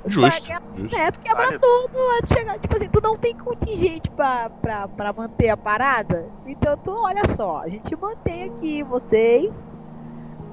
[0.05, 0.47] Justo.
[0.47, 0.95] Vai, justo.
[0.95, 1.59] é, tu quebra Válido.
[1.59, 2.59] tudo antes de chegar.
[2.59, 6.25] Tipo assim, tu não tem contingente pra, pra, pra manter a parada.
[6.45, 9.51] Então tu, olha só, a gente mantém aqui vocês.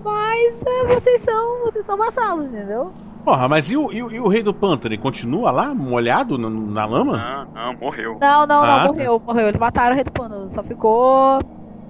[0.02, 1.60] Mas é, vocês são.
[1.60, 2.92] Vocês são vassalos, entendeu?
[3.24, 4.94] Porra, mas e o, e o, e o rei do pântano?
[4.94, 7.46] Ele continua lá, molhado na, na lama?
[7.54, 8.18] Não, não, morreu.
[8.20, 8.86] Não, não, Ah, não, tá.
[8.88, 9.48] morreu, morreu.
[9.48, 10.50] Eles mataram o rei do pano.
[10.50, 11.38] Só ficou.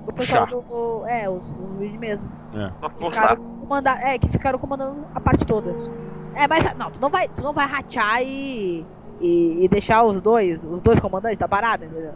[0.06, 0.54] O pessoal Chá.
[0.54, 1.04] do.
[1.06, 2.24] É, os, os Reed mesmo.
[2.52, 3.36] Só Ficaram forçar.
[3.36, 5.74] comandar, é, que ficaram comandando a parte toda.
[6.36, 8.84] É, mas não, tu não vai, tu não vai ratear e,
[9.20, 12.12] e, e deixar os dois, os dois comandantes da parada, entendeu?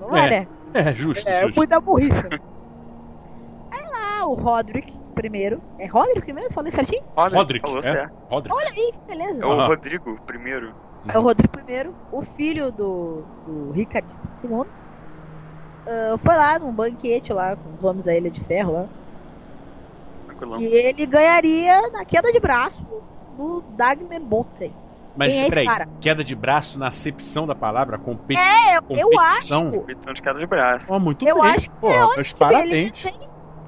[0.00, 0.48] Não vai, É, né?
[0.74, 1.56] É, justo, É, justo.
[1.56, 2.10] muita burrice.
[3.70, 5.62] Aí lá, o Roderick primeiro.
[5.78, 6.52] É Roderick mesmo?
[6.54, 7.02] Falei certinho?
[7.16, 8.08] Roderick, Falou é?
[8.30, 8.56] Roderick.
[8.58, 9.42] Olha aí, que beleza.
[9.42, 9.66] É o.
[9.66, 10.76] Rodrigo primeiro.
[11.08, 14.72] É o Rodrigo primeiro, o filho do, do Ricardo II.
[15.86, 18.90] ah, foi lá num banquete lá com os homens da Ilha de Ferro lá.
[20.24, 20.60] Tranquilão.
[20.60, 22.82] E ele ganharia na queda de braço
[23.28, 24.78] do Dagner Bolten.
[25.14, 25.88] Mas Quem é esse peraí, cara?
[26.00, 29.20] queda de braço na acepção da palavra, competi É, eu, eu competição.
[29.20, 29.70] acho.
[29.70, 30.86] Competição de queda de braço.
[30.88, 31.42] Ó, muito Eu bem.
[31.42, 32.90] acho que Pô, é ótimo, parabéns.
[32.90, 33.12] eles têm-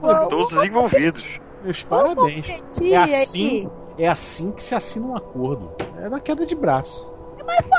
[0.01, 1.41] Vamos Todos os envolvidos.
[1.63, 2.81] Meus vamos parabéns.
[2.83, 5.73] É assim, é assim que se assina um acordo.
[6.01, 7.13] É na queda de braço.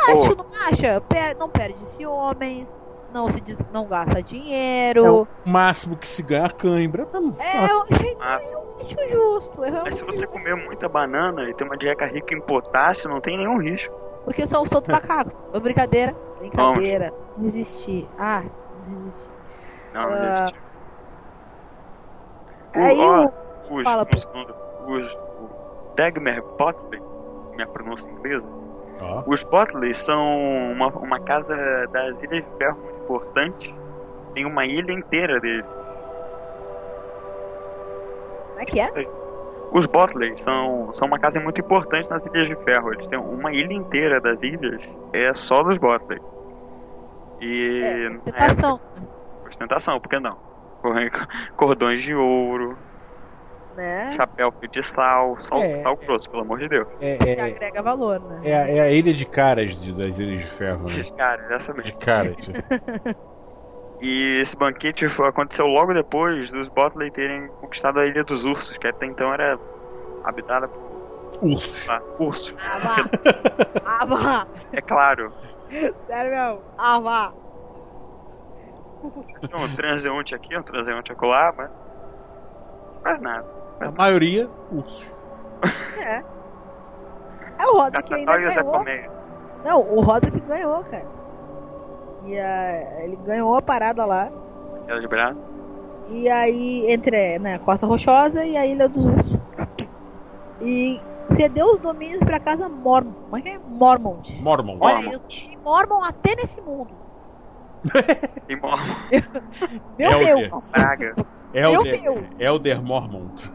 [0.06, 1.02] Fácil, não acha?
[1.38, 2.68] Não perde-se homens,
[3.14, 3.42] não se
[3.72, 5.22] não gasta É dinheiro.
[5.22, 7.08] o máximo que se ganha a cãibra.
[7.40, 8.58] É, eu achei Máximo.
[8.58, 9.66] eu acho justo.
[9.66, 13.22] Eu Mas se você comer muita banana e ter uma dieta rica em potássio, não
[13.22, 13.94] tem nenhum risco.
[14.26, 15.34] Porque são os todos macacos.
[15.52, 16.16] Foi brincadeira.
[16.40, 17.14] Brincadeira.
[17.38, 18.08] Não existi.
[18.18, 18.44] Ah,
[18.88, 19.30] não existi.
[19.94, 20.54] Não, não Ah.
[22.76, 23.76] O- Aí ó, o.
[23.76, 24.26] os, fala, os,
[24.88, 25.50] os, o
[25.96, 27.02] Dagmar Botley,
[27.56, 28.46] minha pronúncia inglesa,
[29.02, 29.24] Ó.
[29.28, 31.56] os Botley são uma, uma casa
[31.88, 33.76] das Ilhas de Ferro muito importante.
[34.34, 35.66] Tem uma ilha inteira deles.
[38.50, 39.08] Como é que é?
[39.72, 42.92] Os Botley são, são uma casa muito importante nas Ilhas de Ferro.
[42.94, 44.82] Eles têm uma ilha inteira das ilhas,
[45.14, 46.20] é só dos Botley.
[47.40, 48.80] E É, na época, ostentação.
[49.48, 50.38] ostentação, por que não?
[51.56, 52.78] Cordões de ouro,
[53.76, 54.16] Né?
[54.16, 55.84] chapéu de sal, sal, É.
[55.84, 56.88] sal grosso, pelo amor de Deus.
[57.00, 58.42] É, Que é, agrega valor, né?
[58.44, 61.04] é, a- é a ilha de caras de- das Ilhas de Ferro, né?
[61.16, 61.92] Cara, essa mesmo.
[61.92, 62.36] De caras.
[64.02, 68.88] E esse banquete aconteceu logo depois dos Botley terem conquistado a Ilha dos Ursos, que
[68.88, 69.60] até então era
[70.24, 71.02] habitada por
[71.42, 71.90] Ursos.
[71.90, 72.54] ah, ursos.
[72.58, 73.10] Ah, vá.
[73.86, 74.48] Ah, vá.
[74.72, 75.34] É claro,
[76.06, 76.66] Sério mesmo.
[76.78, 77.34] Ah, vá.
[79.04, 81.70] Um transeunte aqui, um transeunte acolá, mas
[83.02, 83.46] quase nada.
[83.80, 85.14] A maioria, ursos.
[86.00, 86.24] É.
[87.58, 88.86] É o Roda que ainda ganhou.
[89.66, 91.06] Não, o Roda que ganhou, cara.
[92.26, 94.30] E ah, ele ganhou a parada lá.
[94.88, 95.40] Ela de braço.
[96.10, 99.40] E aí, entre né, Costa Rochosa e a Ilha dos Ursos.
[100.62, 101.00] E
[101.32, 103.14] cedeu os domínios pra casa Mormon.
[103.14, 103.60] Como é que é?
[103.60, 104.42] Mormont.
[104.42, 104.78] Mormon.
[104.80, 106.90] Olha, tem Mormon até nesse mundo.
[108.48, 108.84] Tem Mormon,
[109.98, 110.50] Meu Elder.
[110.50, 110.68] Deus!
[110.68, 111.16] Praga.
[111.54, 112.26] Meu Elder, Deus!
[112.40, 113.52] Elder Mormont.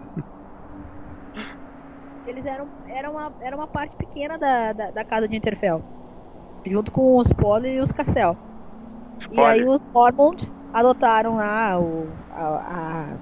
[2.26, 5.82] Eles eram era uma, era uma parte pequena da, da, da casa de Interfell.
[6.64, 8.36] Junto com os Poly e os Cassel.
[9.30, 13.16] E aí os Mormont adotaram lá o, a,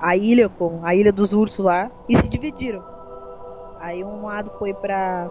[0.00, 2.84] a, a ilha, com a ilha dos ursos lá, e se dividiram.
[3.80, 5.30] Aí um lado foi pra.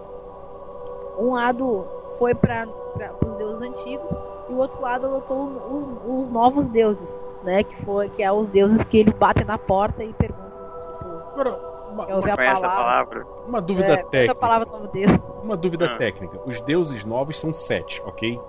[1.20, 1.86] Um lado
[2.18, 4.18] foi pra, pra, os deuses antigos
[4.50, 7.64] e o outro lado adotou os, os novos deuses, né?
[7.64, 10.50] Que, foi, que é os deuses que eles batem na porta e perguntam.
[10.50, 11.60] Tipo, Agora,
[11.92, 13.20] uma, quer ouvir a Conhece a palavra?
[13.24, 13.26] palavra?
[13.48, 14.36] uma dúvida É, essa técnica.
[14.36, 15.12] palavra novo deus.
[15.44, 15.98] Uma dúvida Ah.
[15.98, 16.40] técnica.
[16.46, 18.40] Os deuses novos são sete, ok?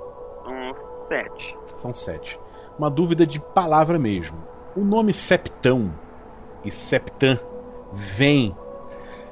[0.47, 0.72] Um
[1.07, 1.57] sete.
[1.76, 2.38] São sete.
[2.78, 4.38] Uma dúvida de palavra mesmo.
[4.76, 5.91] O nome septão
[6.64, 7.38] e septã
[7.93, 8.57] vem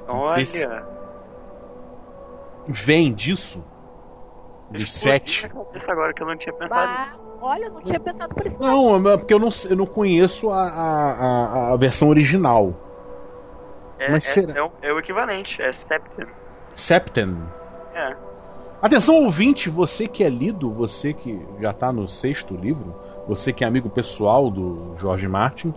[0.07, 0.67] Olha, Desse-
[2.67, 3.63] vem disso?
[4.71, 5.51] Dos explodiu sete?
[5.89, 8.59] agora que eu não tinha pensado Bah, olha, eu não tinha pensado por isso.
[8.59, 12.75] Não, é porque eu não, eu não conheço a, a, a- versão original.
[13.99, 16.27] É, Mas é, será- é o, é o equivalente, é septem.
[16.75, 17.53] Septen.
[17.93, 18.19] É.
[18.81, 22.95] Atenção, ouvinte, você que é lido, você que já tá no sexto livro,
[23.27, 25.75] você que é amigo pessoal do George Martin,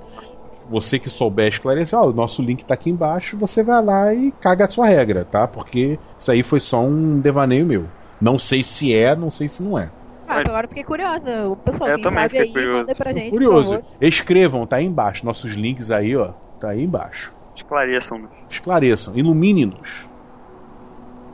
[0.66, 4.32] você que souber esclarecer, ó, o nosso link tá aqui embaixo, você vai lá e
[4.34, 5.48] caga a sua regra, tá?
[5.48, 7.92] Porque isso aí foi só um devaneio meu.
[8.22, 9.90] Não sei se é, não sei se não é.
[10.28, 11.48] Ah, agora fiquei curiosa.
[11.50, 12.78] O pessoal, Eu quem também sabe fiquei aí, curioso.
[12.80, 13.70] manda pra gente, por Curioso.
[13.76, 13.86] favor.
[14.00, 15.26] Escrevam, tá aí embaixo.
[15.26, 17.34] Nossos links aí, ó, tá aí embaixo.
[17.56, 18.32] Esclareçam-nos.
[18.50, 20.06] Esclareçam, ilumine-nos.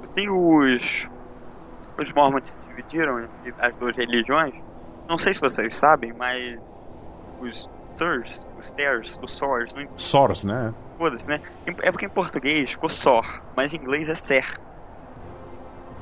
[0.03, 0.81] Assim, os.
[1.99, 4.53] Os Mormons se dividiram entre as duas religiões.
[5.07, 6.59] Não sei se vocês sabem, mas.
[7.39, 7.69] Os
[7.99, 8.29] Sirs,
[8.59, 10.73] os Thers, os Sors, não Soros, né?
[10.97, 11.39] foda-se, né?
[11.83, 13.23] É porque em português ficou Sor,
[13.55, 14.43] mas em inglês é Ser.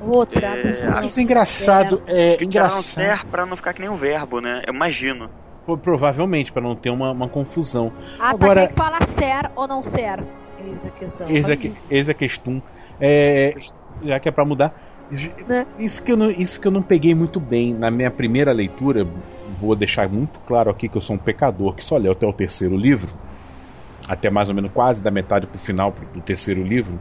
[0.00, 0.58] Outra.
[0.58, 1.04] É.
[1.04, 2.82] Isso é engraçado, é Tiraram engraçado.
[2.82, 4.62] Ser pra não ficar que nem um verbo, né?
[4.66, 5.30] Eu imagino.
[5.64, 7.92] Pô, Provavelmente, pra não ter uma, uma confusão.
[8.18, 10.22] Ah, Agora- tá, quem que fala ser ou não ser?
[10.58, 11.28] Eis a questão.
[11.28, 12.62] Eis é, que, eis é questão.
[13.00, 13.54] É,
[14.02, 14.72] já que é pra mudar.
[15.46, 15.66] Né?
[15.78, 19.06] Isso que, eu não, isso que eu não peguei muito bem na minha primeira leitura.
[19.60, 22.32] Vou deixar muito claro aqui que eu sou um pecador que só leu até o
[22.32, 23.08] terceiro livro.
[24.08, 26.98] Até mais ou menos quase da metade pro final do terceiro livro.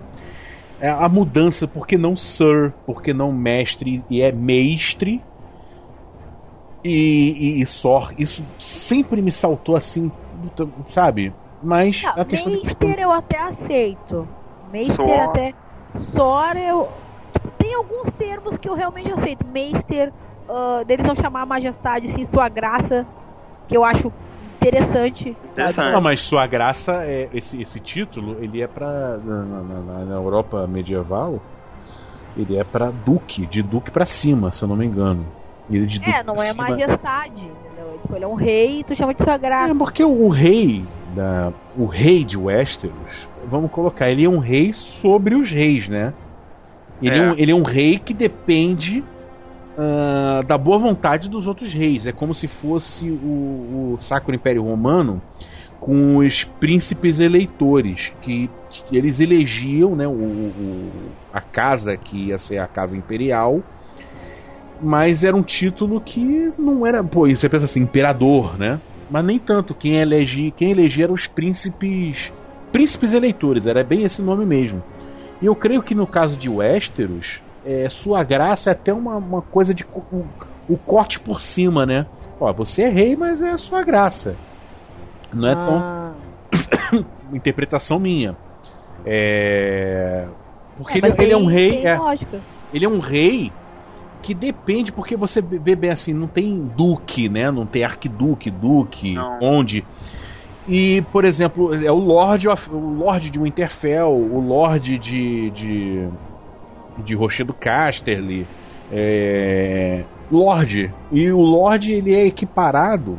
[0.86, 2.72] É a mudança, por que não Sir?
[2.86, 4.06] Por que não mestre?
[4.08, 5.20] E é mestre.
[6.84, 8.14] E, e, e Sor.
[8.20, 10.12] Isso sempre me saltou assim,
[10.86, 11.34] sabe?
[11.64, 12.60] Mas Não, a questão de.
[12.60, 14.30] Meister eu até aceito.
[14.72, 15.20] Meister Sor.
[15.22, 15.54] até.
[15.96, 16.88] Sor eu.
[17.58, 19.44] Tem alguns termos que eu realmente aceito.
[19.48, 20.14] Meister,
[20.48, 23.08] ah, deles não chamar majestade, sim, sua graça,
[23.68, 24.14] que eu acho
[24.68, 25.36] interessante.
[25.54, 25.92] Interessante.
[25.92, 30.66] Não, mas sua graça é esse, esse título, ele é pra na, na- na- Europa
[30.68, 31.42] medieval,
[32.38, 35.26] ele é pra duque, de duque pra cima, se eu não me engano.
[35.70, 37.42] Ele de duque É, não é cima- majestade.
[37.44, 38.00] Entendeu?
[38.14, 39.72] Ele é um rei e tu chama de sua graça.
[39.72, 40.86] É porque o rei
[41.16, 46.14] da o rei de Westeros, vamos colocar, ele é um rei sobre os reis, né?
[47.02, 47.32] Ele é, É.
[47.32, 49.04] um, ele é um rei que depende
[49.78, 52.08] uh, da boa vontade dos outros reis.
[52.08, 55.22] É como se fosse o, o Sacro Império Romano
[55.80, 58.50] com os príncipes eleitores, que
[58.92, 60.92] eles elegiam né, o, o,
[61.32, 63.62] a casa que ia ser a casa imperial,
[64.82, 67.04] mas era um título que não era.
[67.04, 68.80] Pô, você pensa assim, imperador, né?
[69.10, 69.74] Mas nem tanto.
[69.76, 72.34] Quem elegia, quem elegia eram os príncipes.
[72.72, 74.84] Príncipes eleitores, era bem esse nome mesmo.
[75.42, 79.42] E eu creio que no caso de Westeros, é, sua graça é até uma, uma
[79.42, 79.84] coisa de.
[80.12, 80.26] O,
[80.70, 82.06] o corte por cima, né?
[82.40, 84.36] Ó, você é rei, mas é a sua graça.
[85.34, 86.14] Não é ah.
[86.92, 87.06] tão.
[87.34, 88.36] interpretação minha.
[89.06, 90.28] É.
[90.78, 91.86] Porque é, ele, ele é um rei.
[91.86, 92.00] É,
[92.74, 93.52] ele é um rei
[94.22, 97.52] que depende, porque você vê bem assim, não tem duque, né?
[97.52, 99.40] Não tem arquiduque, duque, não.
[99.42, 99.86] onde.
[100.68, 105.52] E, por exemplo, é o Lorde, o Lorde de Winterfell, o Lorde de.
[105.52, 106.08] de.
[106.98, 108.48] De Rochedo Casterly.
[108.92, 110.94] É, Lorde.
[111.12, 113.18] E o Lorde ele é equiparado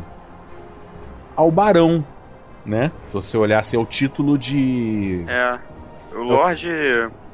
[1.34, 2.04] ao Barão,
[2.64, 2.90] né?
[3.06, 5.24] Se você olhasse, é o título de.
[5.28, 5.58] É.
[6.14, 6.70] O Lorde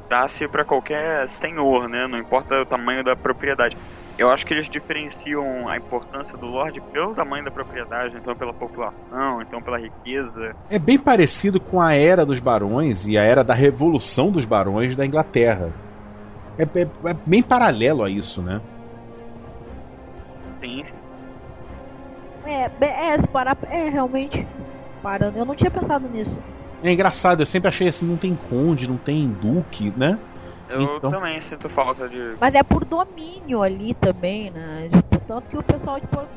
[0.08, 2.06] dá-se para qualquer senhor, né?
[2.08, 3.76] Não importa o tamanho da propriedade.
[4.18, 8.52] Eu acho que eles diferenciam a importância do Lorde pelo tamanho da propriedade, então pela
[8.52, 10.54] população, então pela riqueza.
[10.68, 14.94] É bem parecido com a era dos barões e a era da revolução dos barões
[14.94, 15.72] da Inglaterra.
[16.58, 18.60] É, é, é bem paralelo a isso, né?
[20.60, 20.84] Sim,
[22.44, 24.46] é, é, para, é realmente.
[25.02, 26.38] Parando, eu não tinha pensado nisso.
[26.82, 30.18] É engraçado, eu sempre achei assim, não tem conde, não tem duque, né?
[30.68, 31.10] Eu então...
[31.10, 32.34] também sinto falta de.
[32.40, 34.88] Mas é por domínio ali também, né?
[35.26, 36.28] Tanto que o pessoal de Porto.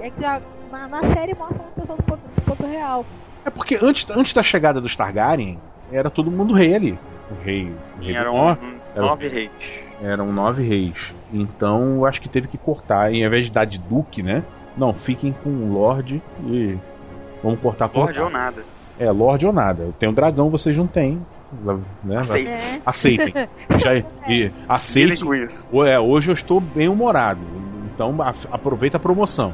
[0.00, 0.40] É que a,
[0.70, 3.04] na, na, série mostra o pessoal de Porto, de Porto, Real.
[3.44, 5.58] É porque antes, antes da chegada dos Targaryen,
[5.92, 6.98] era todo mundo rei ali.
[7.30, 7.72] O rei.
[7.98, 9.50] O rei eram um, nove era, reis.
[10.02, 11.14] Eram nove reis.
[11.32, 13.12] Então eu acho que teve que cortar.
[13.12, 14.42] Em vez de dar de duque, né?
[14.76, 16.76] Não, fiquem com o Lorde e
[17.42, 18.62] vamos cortar por Lorde ou nada.
[18.98, 19.84] É, Lorde ou nada.
[19.84, 21.20] Eu tenho dragão, vocês não têm.
[22.04, 22.18] Né?
[22.18, 22.52] Aceitem.
[22.52, 22.80] É.
[22.84, 23.48] Aceitem.
[23.78, 23.96] Já,
[24.28, 25.18] e, aceitem.
[25.86, 27.40] É, hoje eu estou bem humorado.
[27.94, 28.14] Então
[28.50, 29.52] aproveita a promoção.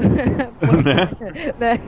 [0.00, 1.10] Né?
[1.58, 1.80] né?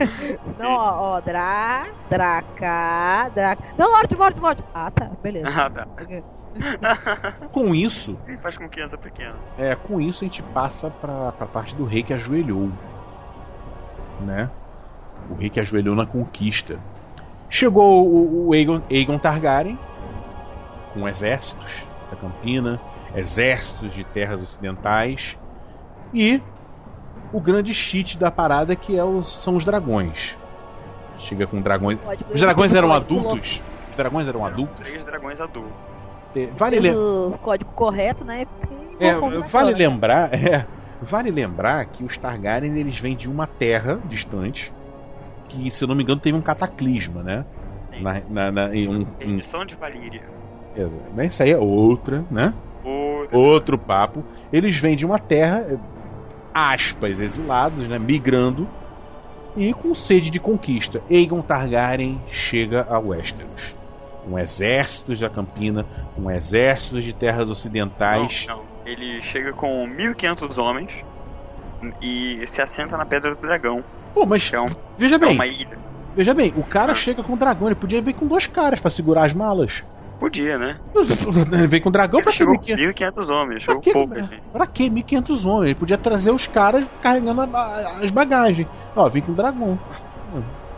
[0.59, 3.63] Não, ó, ó, Dra, Draca, Draca.
[3.77, 4.63] Não, Lorde, Lorde, Lorde.
[4.73, 5.49] Ah, tá, beleza.
[5.49, 5.87] Ah, tá.
[7.51, 8.17] com isso.
[8.41, 9.35] Faz com criança pequena.
[9.57, 12.71] É, com isso a gente passa pra, pra parte do rei que ajoelhou.
[14.21, 14.49] Né?
[15.29, 16.79] O rei que ajoelhou na conquista.
[17.49, 19.77] Chegou o, o Aegon, Aegon Targaryen
[20.93, 22.79] com exércitos da Campina,
[23.15, 25.37] exércitos de terras ocidentais
[26.13, 26.41] e
[27.31, 30.37] o grande cheat da parada que é o, são os dragões.
[31.17, 31.99] Chega com dragões.
[32.33, 33.63] Os dragões eram adultos?
[33.89, 34.87] Os dragões eram adultos?
[34.87, 35.73] Três dragões adultos.
[36.57, 37.01] Vale lembrar.
[37.01, 38.45] O código correto, né?
[38.99, 39.13] É,
[39.47, 40.65] vale lembrar, é,
[41.01, 44.73] vale lembrar que os Targaryen eles vêm de uma terra distante
[45.47, 47.45] que, se eu não me engano, teve um cataclisma, né?
[48.01, 50.23] Na, na, na, em um, Edição de Valíria.
[50.75, 51.21] Exato.
[51.21, 52.53] Isso aí é outra, né?
[52.83, 53.37] Outra.
[53.37, 54.23] Outro papo.
[54.51, 55.79] Eles vêm de uma terra,
[56.55, 57.99] aspas, exilados, né?
[57.99, 58.67] Migrando
[59.55, 61.01] e com sede de conquista.
[61.11, 63.75] Aegon Targaryen chega a Westeros
[64.27, 65.85] um exército de Campina,
[66.17, 68.45] um exército de terras ocidentais.
[68.47, 68.63] Não, não.
[68.85, 70.91] Ele chega com 1.500 homens
[72.01, 73.83] e se assenta na Pedra do Dragão.
[74.13, 74.65] Pô, mas é um,
[74.97, 75.37] veja bem.
[75.41, 75.67] É
[76.15, 76.95] veja bem, o cara ah.
[76.95, 79.83] chega com o dragão, ele podia vir com dois caras para segurar as malas.
[80.19, 80.79] Podia, né?
[81.51, 84.39] Ele veio com o dragão ele pra chegou 1.500 homens, pra que, pouco, assim.
[84.51, 85.65] Pra que 1.500 homens?
[85.65, 88.67] Ele podia trazer os caras carregando a, a, as bagagens.
[88.95, 89.77] Ó, vem com o dragão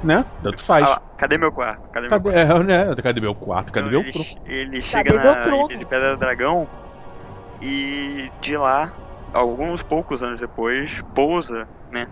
[0.03, 0.25] né?
[0.43, 0.89] Tanto faz.
[0.89, 1.81] Ah, cadê meu quarto?
[1.89, 2.61] Cadê, cadê, meu quarto?
[2.61, 2.95] É, né?
[3.01, 3.73] cadê meu quarto?
[3.73, 4.27] Cadê então, meu ele, trono?
[4.45, 6.67] Ele chega cadê na ilha de Pedra do Dragão
[7.61, 8.93] e de lá,
[9.33, 12.07] alguns poucos anos depois, pousa, né?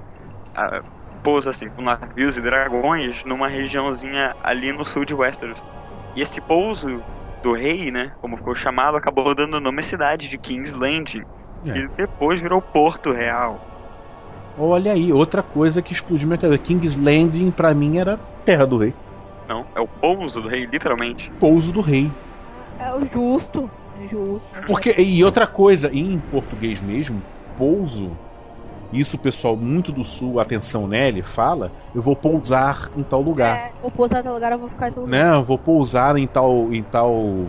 [0.56, 0.82] A,
[1.24, 5.62] pousa assim, com navios e dragões numa regiãozinha ali no sul de Westeros.
[6.16, 7.04] E esse pouso
[7.44, 11.24] do rei, né, como ficou chamado, acabou dando o nome à cidade de King's Landing,
[11.68, 11.74] é.
[11.74, 13.60] que depois virou Porto Real.
[14.58, 16.64] Olha aí, outra coisa que explodiu minha cabeça.
[16.64, 18.94] King's Landing pra mim era terra do rei.
[19.48, 21.30] Não, é o pouso do rei, literalmente.
[21.40, 22.10] Pouso do rei.
[22.80, 23.70] É o justo.
[24.10, 24.48] Justo.
[24.66, 27.22] Porque, e outra coisa, em português mesmo,
[27.58, 28.10] pouso,
[29.00, 33.58] isso o pessoal muito do sul, atenção nele, fala, eu vou pousar em tal lugar.
[33.58, 35.20] É, vou pousar em tal lugar, eu vou ficar em tal lugar.
[35.20, 37.46] Né, eu vou pousar em tal, em tal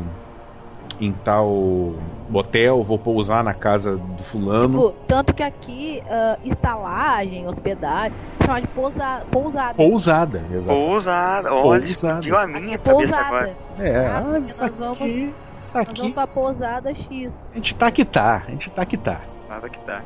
[0.99, 1.95] em tal
[2.33, 4.79] hotel, vou pousar na casa do fulano.
[4.79, 9.75] Tipo, tanto que aqui, uh, estalagem, hospedagem, chama de pousa, pousada.
[9.75, 10.81] Pousada, exato.
[10.81, 12.39] Pousada, olha, pousada.
[12.39, 13.55] a minha é pousada.
[13.79, 15.35] É, ah, isso aqui...
[15.67, 17.33] Nós Aqui, vamos pra pousada X.
[17.53, 19.21] a gente tá que tá, a gente tá que tá.
[19.49, 20.01] Nada que dá.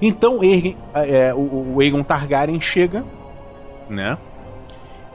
[0.00, 3.04] Então Aegon- é, o, o Aegon Targaryen chega,
[3.88, 4.18] né?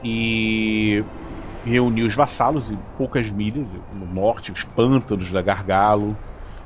[0.02, 1.04] E
[1.64, 6.16] reuniu os vassalos em poucas milhas no norte, os pântanos da Gargalo.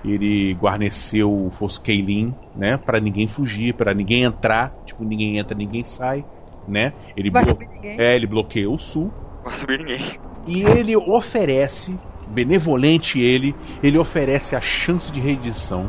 [0.04, 2.76] Ele guarneceu o Fosso Keilin, né?
[2.76, 4.74] Para ninguém fugir, para ninguém entrar.
[4.84, 6.24] Tipo, ninguém entra, ninguém sai,
[6.66, 6.92] né?
[7.16, 8.00] Ele, Vai blo- subir ninguém.
[8.00, 9.12] é, ele bloqueia o sul.
[9.44, 10.20] Não vai subir ninguém.
[10.44, 15.88] E ele oferece, benevolente ele, ele oferece a chance de reedição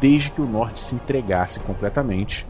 [0.00, 2.46] desde que o norte se entregasse completamente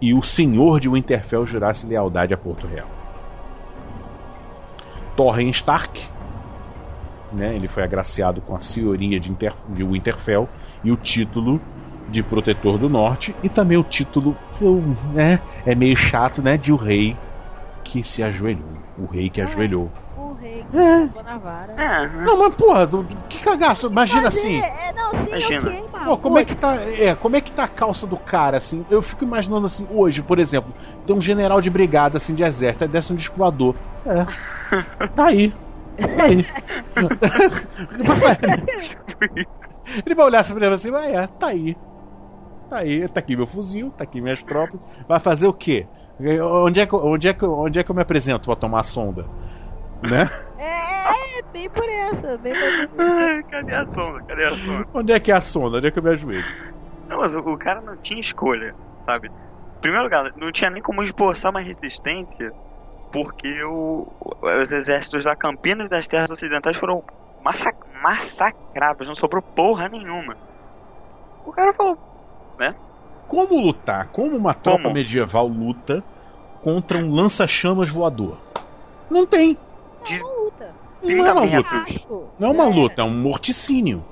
[0.00, 2.88] e o senhor de Winterfell jurasse lealdade a Porto Real.
[5.16, 6.08] Torren Stark,
[7.32, 9.30] né, ele foi agraciado com a senhoria de,
[9.68, 10.48] de Winterfell
[10.82, 11.60] e o título
[12.12, 14.36] de protetor do norte e também o título
[15.12, 17.16] né, é meio chato, né, de o rei
[17.82, 19.44] que se ajoelhou, o rei que Ah.
[19.44, 19.90] ajoelhou.
[20.60, 21.24] É.
[21.76, 24.60] É, Não, mas porra, do- do- que cagaço, imagina Mas assim.
[24.60, 25.68] É, é, não, sim, Imagina.
[25.70, 26.04] ok, mano.
[26.04, 28.86] Pô, como é que tá, é, como é que tá a calça do cara assim?
[28.88, 30.74] Eu fico imaginando assim, hoje, por exemplo,
[31.04, 33.76] tem um general de brigada assim de exército, aí desce um disco voador.
[34.06, 34.24] É.
[35.14, 35.52] Tá aí.
[35.96, 36.44] Tá aí.
[40.06, 41.78] Ele vai olhar assim pra ele assim, vai, é, tá aí.
[42.68, 44.80] Tá aí, tá aqui meu fuzil, tá aqui minhas tropas.
[45.06, 45.90] Vai fazer o quê?
[46.18, 48.84] Onde é que, onde é que, onde é que eu me apresento pra tomar a
[48.84, 49.30] sonda?
[50.10, 50.30] Né?
[50.58, 52.88] É, é, bem por essa, bem por essa.
[52.98, 54.22] Ai, Cadê a sonda?
[54.22, 54.86] Cadê a sonda?
[54.92, 55.78] Onde é que é a sonda?
[55.78, 56.44] Onde é que eu me ajoelho?
[57.08, 58.74] Não, mas o, o cara não tinha escolha,
[59.04, 59.28] sabe?
[59.28, 62.52] Em primeiro lugar, não tinha nem como esboçar uma resistência,
[63.12, 64.06] porque o,
[64.62, 67.02] os exércitos da Campinas e das Terras Ocidentais foram
[67.42, 70.36] massac massacrados, não sobrou porra nenhuma.
[71.46, 71.98] O cara falou,
[73.26, 74.08] Como lutar?
[74.08, 74.94] Como uma tropa Como?
[74.94, 76.02] medieval luta
[76.62, 78.38] contra um lança-chamas voador?
[79.10, 79.56] Não tem.
[80.04, 80.70] De Não luta.
[81.02, 81.76] Não é uma 30 luta.
[81.90, 82.24] Asco.
[82.38, 82.74] Não é uma É.
[82.74, 84.04] luta, é um morticínio.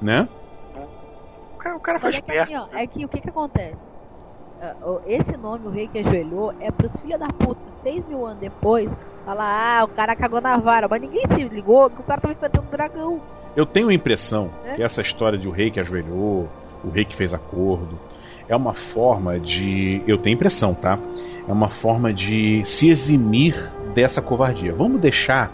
[0.00, 0.28] Né?
[1.54, 3.82] O cara, o cara Mas é que, assim, ó, é que o que que acontece?
[4.60, 4.74] Ah,
[5.06, 7.60] Esse nome, o rei que ajoelhou, é pros filhos da puta.
[7.82, 8.90] Seis mil anos depois,
[9.24, 10.86] falar, ah, o cara cagou na vara.
[10.88, 13.20] Mas ninguém se ligou que o cara tava enfrentando um dragão.
[13.56, 14.74] Eu tenho a impressão É?
[14.74, 16.48] que essa história de o rei que ajoelhou,
[16.84, 17.98] o rei que fez acordo,
[18.48, 20.02] é uma forma de.
[20.06, 20.98] Eu tenho impressão, tá?
[21.48, 23.54] É uma forma de se eximir
[24.00, 24.72] dessa covardia.
[24.72, 25.50] Vamos deixar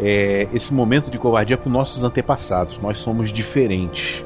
[0.00, 2.80] é, esse momento de covardia para os nossos antepassados.
[2.80, 4.24] Nós somos diferentes.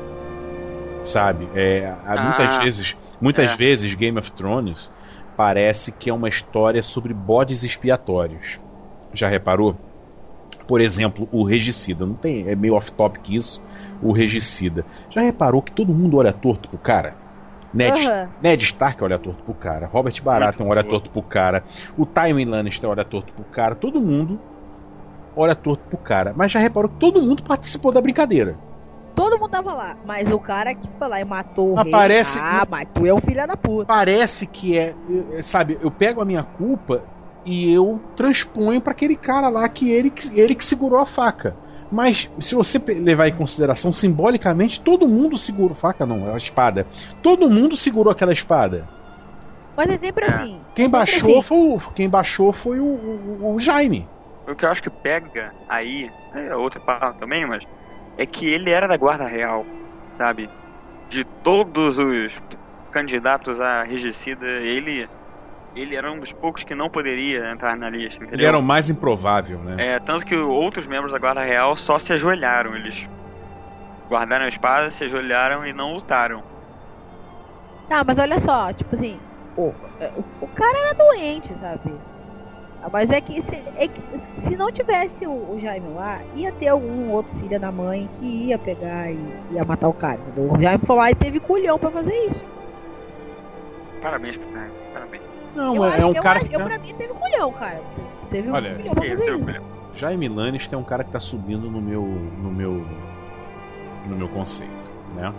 [1.04, 1.46] Sabe?
[1.54, 3.56] É, há Ah, muitas vezes, muitas é.
[3.56, 4.90] vezes Game of Thrones
[5.36, 8.58] parece que é uma história sobre bodes expiatórios.
[9.12, 9.76] Já reparou?
[10.66, 12.06] Por exemplo, o regicida.
[12.06, 13.60] Não tem, é meio off-topic isso.
[14.00, 14.86] O regicida.
[15.10, 17.14] Já reparou que todo mundo olha torto pro cara?
[17.74, 18.28] Ned, Aham.
[18.42, 19.86] Ned Stark olha torto pro cara.
[19.86, 21.10] Robert Baratheon olha torto.
[21.10, 21.64] pro cara.
[21.96, 23.74] O Tywin Lannister olha torto pro cara.
[23.74, 24.38] Todo mundo
[25.34, 26.32] olha torto pro cara.
[26.36, 28.56] Mas já reparou que todo mundo participou da brincadeira.
[29.14, 29.96] Todo mundo tava lá.
[30.04, 31.88] Mas o cara que foi lá e matou o rei.
[31.92, 33.86] Aparece- Ah, mas tu é um filho da puta.
[33.86, 34.94] Parece que é,
[35.32, 37.02] é, sabe, eu pego a minha culpa
[37.44, 41.54] e eu transponho pra aquele cara lá que ele, que ele que segurou a faca.
[41.92, 46.88] Mas se você levar em consideração simbolicamente, todo mundo segurou faca não, é a espada.
[47.22, 48.88] Todo mundo segurou aquela espada.
[49.76, 50.66] Mas é sempre assim.
[50.74, 51.42] Quem baixou assim.
[51.42, 54.10] foi o, quem baixou foi o, o- o Jaime.
[54.48, 57.64] O que eu acho que pega aí, é outra palavra também, mas
[58.16, 59.68] é que ele era da guarda real,
[60.16, 60.52] sabe?
[61.10, 62.34] De todos os
[62.90, 65.08] candidatos a regicida, ele
[65.74, 68.38] ele era um dos poucos que não poderia entrar na lista, entendeu?
[68.38, 69.94] Ele era o mais improvável, né?
[69.94, 73.08] É, tanto que outros membros da guarda real só se ajoelharam, eles
[74.08, 76.42] guardaram a espada, se ajoelharam e não lutaram.
[77.88, 79.18] Tá, mas olha só, tipo assim,
[79.56, 81.92] o, é, o, o cara era doente, sabe?
[82.82, 84.02] Ah, Mas é que, se, é que
[84.42, 88.26] se não tivesse o, o Jaime lá, ia ter algum outro filho da mãe que
[88.48, 89.18] ia pegar e
[89.52, 90.52] ia matar o cara, entendeu?
[90.52, 92.44] O Jaime foi lá e teve culhão pra fazer isso.
[94.02, 95.22] Parabéns pro cara, parabéns.
[95.54, 97.52] Não, eu é, acho, é um eu cara acho, que eu, pra mim teve culhão,
[97.52, 97.80] cara.
[98.30, 99.44] Teve um Olha, culhão pra fazer é o isso.
[99.44, 99.62] melhor.
[99.94, 102.84] Jaime Lannister é um cara que tá subindo no meu no meu
[104.06, 105.32] no meu conceito, né?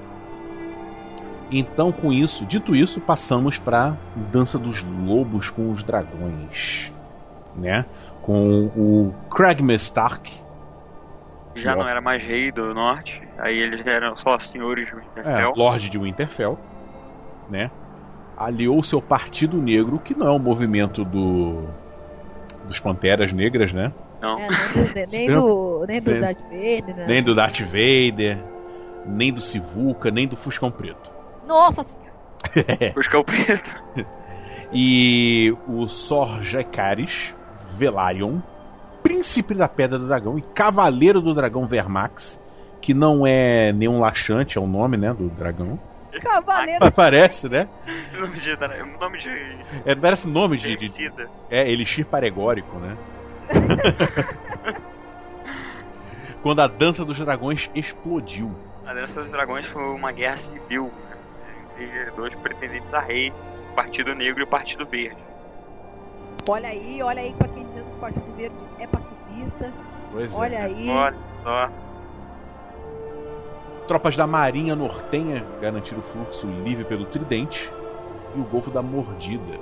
[1.52, 3.96] Então, com isso, dito isso, passamos para
[4.32, 6.92] Dança dos Lobos com os Dragões,
[7.56, 7.86] né?
[8.22, 10.32] Com o Cragmer Stark,
[11.56, 11.84] Já Nossa.
[11.84, 15.54] não era mais rei do norte, aí eles eram só senhores de é, Winterfell.
[15.56, 16.58] Lorde de Winterfell,
[17.50, 17.70] né?
[18.38, 21.64] Aliou seu Partido Negro, que não é um movimento do
[22.66, 23.92] dos Panteras Negras, né?
[24.22, 24.40] Não.
[24.40, 27.06] É, nem do, nem do, nem do Nem- Darth Vader, né?
[27.08, 28.38] Nem do Darth Vader,
[29.06, 31.12] nem do Sivuca, nem do Fuscão Preto.
[31.46, 32.94] Nossa senhora.
[32.96, 33.76] Buscar o preto.
[34.74, 37.36] E o Sor Jacaris
[37.76, 38.40] Velaryon,
[39.04, 42.42] Príncipe da Pedra do Dragão e Cavaleiro do Dragão Vermax,
[42.82, 45.78] que não é nenhum laxante, é o nome, né, do dragão.
[46.22, 46.92] Cavaleiro.
[46.94, 47.68] Parece, né?
[48.14, 48.58] Nome de.
[49.00, 49.30] Nome de.
[49.86, 51.30] É, parece nome de, de, herbicida.
[51.50, 52.98] É, elixir paregórico, né?
[56.42, 58.54] Quando a dança dos dragões explodiu.
[58.86, 61.16] A Dança dos Dragões foi uma guerra civil né,
[61.80, 63.32] entre dois pretendentes a rei,
[63.72, 65.18] o Partido Negro e o Partido Verde.
[66.50, 69.72] Olha aí, olha aí pra quem diz que o Partido Verde é pacifista.
[70.12, 70.38] Pois é.
[70.38, 70.90] Olha aí.
[70.90, 71.70] Olha só.
[73.88, 77.70] Tropas da Marinha Nortenha garantiram o fluxo livre pelo Tridente
[78.36, 79.60] e o Golfo da Mordida.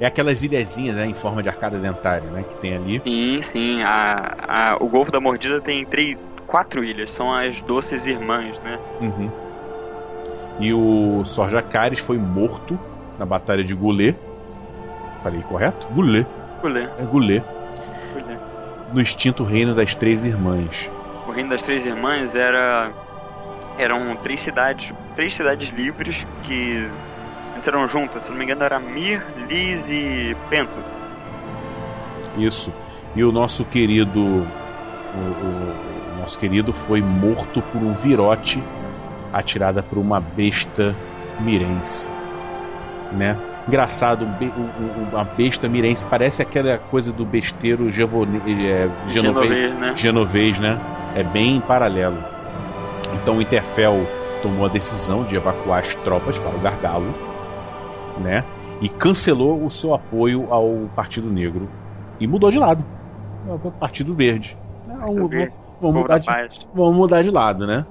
[0.00, 3.00] É aquelas ilhazinhas né, em forma de arcada dentária né, que tem ali.
[3.00, 3.82] Sim, sim.
[3.82, 8.78] A, a, o Golfo da Mordida tem três, quatro ilhas, são as Doces Irmãs, né?
[9.00, 9.30] Uhum.
[10.60, 12.78] E o Sor Jacares foi morto
[13.18, 14.16] na Batalha de Goulet.
[15.22, 15.86] Falei correto?
[15.88, 16.26] Goulet.
[16.62, 17.44] Gulé, É Goulet.
[18.12, 18.38] Gulé.
[18.92, 20.90] No extinto reino das Três Irmãs.
[21.26, 22.90] O Reino das Três Irmãs era
[23.78, 26.88] eram três cidades, três cidades livres que
[27.56, 28.24] antes eram juntas.
[28.24, 30.78] Se não me engano, era Mir, Liz e Pento.
[32.36, 32.72] Isso.
[33.14, 34.20] E o nosso querido.
[35.14, 35.74] O, o-
[36.14, 38.62] o nosso querido foi morto por um virote
[39.32, 40.94] atirada por uma besta
[41.40, 42.10] mirense.
[43.12, 43.36] Né?
[43.66, 49.74] Engraçado, um um- um- uma besta mirense parece aquela coisa do besteiro é, genovês, Genovês,
[49.78, 49.94] né?
[49.94, 50.78] genovês, né?
[51.14, 52.18] É bem paralelo.
[53.28, 54.06] Então o Interfell
[54.40, 57.12] tomou a decisão de evacuar as tropas para o Gargalo,
[58.22, 58.42] né?
[58.80, 61.68] E cancelou o seu apoio ao Partido Negro
[62.18, 62.82] e mudou de lado.
[63.44, 64.56] Para o Partido Verde.
[64.86, 65.48] Não, vamos,
[65.78, 67.84] vamos mudar da de, vamos mudar de lado, né?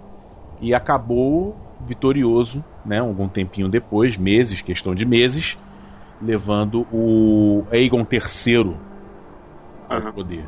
[0.60, 2.98] E acabou vitorioso, né?
[2.98, 5.56] Algum tempinho depois, meses, questão de meses,
[6.20, 8.76] levando o Aegon III
[9.88, 10.12] ao Aham.
[10.14, 10.46] poder.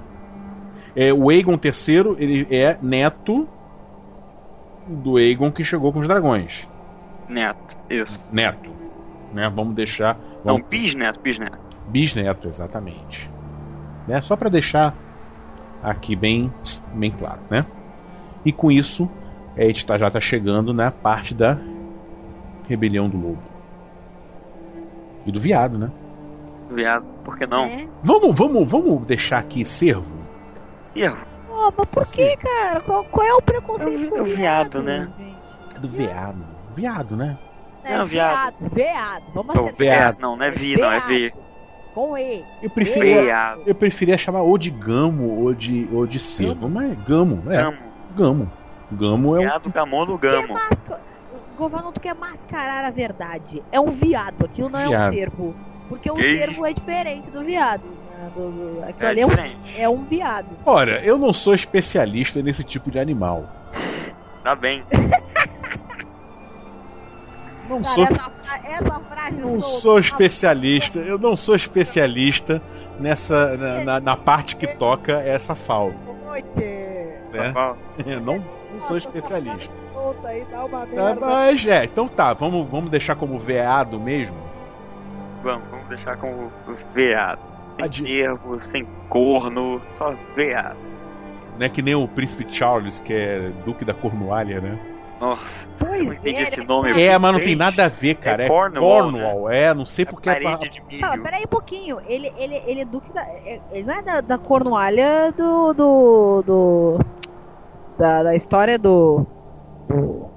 [0.95, 3.47] É, o Aegon III ele é neto
[4.89, 6.67] do Aegon que chegou com os dragões.
[7.27, 8.19] Neto, isso.
[8.31, 8.71] Neto.
[9.33, 9.49] Né?
[9.53, 10.17] Vamos deixar.
[10.43, 11.59] Não, Vamos, bisneto, bisneto.
[11.87, 13.29] bisneto, exatamente.
[14.07, 14.21] Né?
[14.21, 14.95] Só para deixar
[15.83, 16.51] aqui bem,
[16.93, 17.41] bem claro.
[17.49, 17.65] Né?
[18.43, 19.09] E com isso,
[19.55, 21.57] a gente tá, já está chegando na parte da
[22.67, 23.43] rebelião do lobo.
[25.25, 25.91] E do viado, né?
[26.71, 27.65] Viado, por que não?
[27.65, 27.87] É.
[28.03, 30.19] Vamos, vamos, vamos deixar aqui servo?
[30.95, 31.28] Erro.
[31.59, 32.79] Pô, mas por que, cara?
[32.81, 35.09] Qual, qual é o preconceito É o- com é o viado, né?
[35.75, 36.45] É do viado.
[36.73, 37.37] Viado, né?
[37.83, 38.55] É, Não, viado.
[38.59, 38.73] viado.
[38.73, 39.25] Veado.
[39.33, 39.77] Vamos Não, acertar.
[39.77, 40.17] veado.
[40.17, 41.33] É, não, não é Vi, não, é V.
[41.93, 42.45] Com E.
[42.61, 43.63] Eu preferia, Veado.
[43.65, 47.57] eu preferia chamar ou de gamo ou de, ou de cervo, mas é gamo, é.
[47.63, 47.77] Gamo.
[48.15, 48.51] Gamo.
[48.91, 49.41] Gamo é um.
[49.41, 50.53] Viado, Gamono, Quer Gamo.
[50.53, 51.01] masca-
[51.57, 53.61] Governo, tu quer mascarar a verdade.
[53.71, 54.45] É um viado.
[54.45, 55.13] Aquilo não é um Viado.
[55.13, 55.55] cervo.
[55.89, 57.98] Porque o Que cervo é diferente do viado.
[58.35, 59.29] Do- Aquilo É ali é um,
[59.77, 60.47] é um viado.
[60.65, 63.45] Olha, eu não sou especialista nesse tipo de animal.
[64.43, 64.83] Tá bem.
[67.69, 68.31] Não Cara, sou, essa,
[68.67, 70.99] essa frase não sou especialista.
[70.99, 72.61] Eu não sou especialista
[72.99, 75.97] nessa na, na- na parte que toca essa falta.
[76.25, 76.47] Noite.
[76.59, 77.53] Né?
[78.05, 79.73] Eu não, não sou especialista.
[80.23, 81.19] Tá, merda.
[81.25, 84.35] mas é, então tá, vamos, vamos deixar como veado mesmo.
[85.43, 86.51] Vamos, vamos deixar com o
[86.93, 87.41] veado.
[87.79, 90.77] Sem Adi- ervo, sem corno, só veado.
[91.57, 94.77] Né, que nem o príncipe Charles, que é duque da Cornualha, né?
[95.19, 96.65] Nossa, Pois não entendi é, esse né?
[96.65, 97.01] nome.
[97.01, 98.45] É, mas não tem nada a ver, cara.
[98.45, 101.01] É, Cornwall, Cornwall, é, não sei É porque é parede de milho.
[101.01, 101.99] Tá, pera aí um pouquinho.
[102.07, 103.21] Ele, ele, ele é duque da.
[103.21, 105.73] é- Ele não é da, da Cornualha do.
[105.73, 106.43] do.
[106.45, 106.99] do
[107.97, 109.25] da, da história do.
[109.89, 110.29] do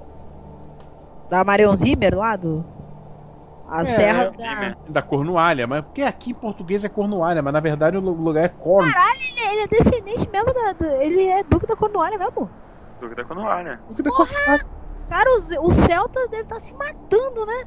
[1.29, 2.65] da Marion Zimmer lá do.
[3.73, 4.75] As É, terras Zimmer.
[4.85, 4.93] da.
[4.93, 8.49] da Cornualha, mas porque aqui em português é Cornualha, mas na verdade o lugar é
[8.49, 8.87] Corn.
[8.87, 10.73] Ele, ele é descendente mesmo da.
[10.73, 12.49] do- ele é duque da Cornualha mesmo.
[13.01, 13.79] Dúvida quando olha.
[13.87, 14.65] Duque da Cornualha.
[15.09, 17.63] Cara, os, os celtas devem estar se matando, né?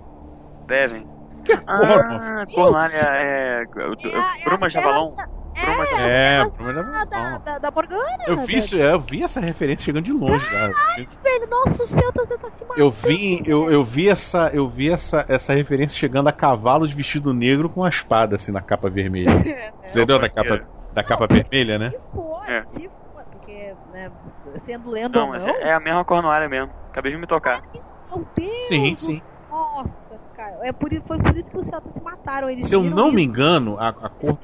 [0.67, 1.07] Devem.
[1.45, 1.61] Que é?
[1.67, 3.61] Ah, Cornalha é.
[3.61, 5.15] É é Bruma as Javalão?
[5.57, 5.63] É.
[5.63, 7.41] É, mas terras da, não.
[7.41, 8.03] da, da Morgana.
[8.29, 10.71] Eu vi isso, é, eu vi essa referência chegando de longe, cara.
[10.97, 12.81] Velho, nossa, os celtas devem estar se matando.
[12.81, 16.95] Eu vi, eu, eu vi essa, eu vi essa, essa referência chegando a cavalo de
[16.95, 19.31] vestido negro com a espada assim na capa vermelha.
[19.87, 21.91] Você lembra da capa, da capa vermelha, né?
[21.91, 22.65] Se for, É.
[22.67, 24.11] se for, porque, né,
[24.59, 26.71] sendo lenda Não, ou não, é a mesma Cornualha mesmo.
[26.91, 27.63] Acabei de me tocar.
[27.73, 29.23] meu Deus, Sim, sim.
[29.49, 29.91] Nossa,
[30.35, 32.51] cara, é por, isso- foi por isso que os celtas se mataram.
[32.51, 34.37] Eles Se eu não me isso, engano, a, a cor.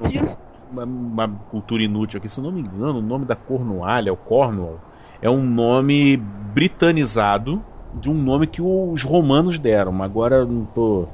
[0.73, 4.17] Uma, uma cultura inútil aqui, se eu não me engano, o nome da Cornualha, o
[4.17, 4.79] Cornwall,
[5.21, 7.63] é um nome britanizado
[7.93, 11.07] de um nome que os romanos deram, mas agora não tô,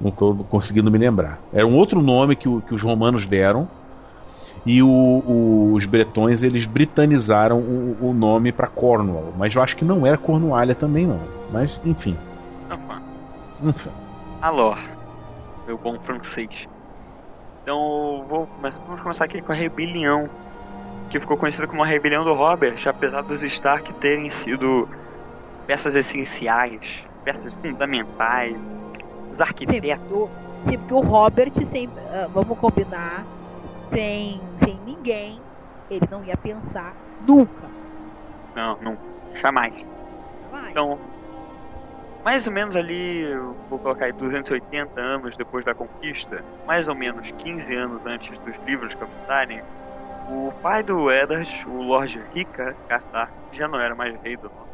[0.00, 1.40] não tô conseguindo me lembrar.
[1.52, 3.68] Era um outro nome que, que os romanos deram
[4.64, 9.76] E o, o, os bretões eles britanizaram o, o nome para Cornwall, mas eu acho
[9.76, 11.30] que não era Cornualha também não.
[11.48, 12.22] Mas enfim.
[13.60, 13.92] Enfim.
[14.40, 14.74] Alô,
[15.66, 16.50] meu bom francês.
[17.62, 20.28] Então vou começar, vamos começar aqui com a rebelião,
[21.08, 24.88] que ficou conhecida como a rebelião do Robert, apesar dos Stark terem sido
[25.66, 28.56] peças essenciais, peças fundamentais,
[29.30, 30.28] os arquitetos.
[30.68, 33.24] Sim, porque o Robert sempre, uh, vamos combinar,
[33.92, 35.40] sem, sem ninguém,
[35.90, 36.94] ele não ia pensar
[37.26, 37.68] nunca.
[38.54, 38.96] Não, não,
[39.40, 39.74] jamais.
[40.50, 40.70] Vai.
[40.70, 40.98] Então,
[42.24, 43.24] mais ou menos ali,
[43.68, 48.54] vou colocar aí 280 anos depois da conquista, mais ou menos 15 anos antes dos
[48.64, 49.60] livros começarem,
[50.28, 54.72] o pai do Eddard, o Lord Rica Castar, já não era mais rei do norte.